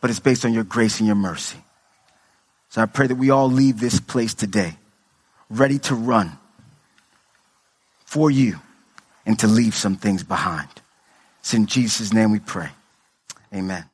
but 0.00 0.10
it's 0.10 0.20
based 0.20 0.44
on 0.44 0.52
your 0.52 0.64
grace 0.64 0.98
and 0.98 1.06
your 1.06 1.16
mercy. 1.16 1.58
So 2.70 2.80
I 2.80 2.86
pray 2.86 3.06
that 3.06 3.16
we 3.16 3.30
all 3.30 3.50
leave 3.50 3.80
this 3.80 4.00
place 4.00 4.34
today 4.34 4.76
ready 5.50 5.78
to 5.78 5.94
run 5.94 6.32
for 8.04 8.30
you 8.30 8.60
and 9.26 9.38
to 9.38 9.46
leave 9.46 9.74
some 9.74 9.96
things 9.96 10.22
behind. 10.22 10.68
It's 11.40 11.54
in 11.54 11.66
Jesus' 11.66 12.12
name 12.12 12.32
we 12.32 12.40
pray. 12.40 12.70
Amen. 13.54 13.91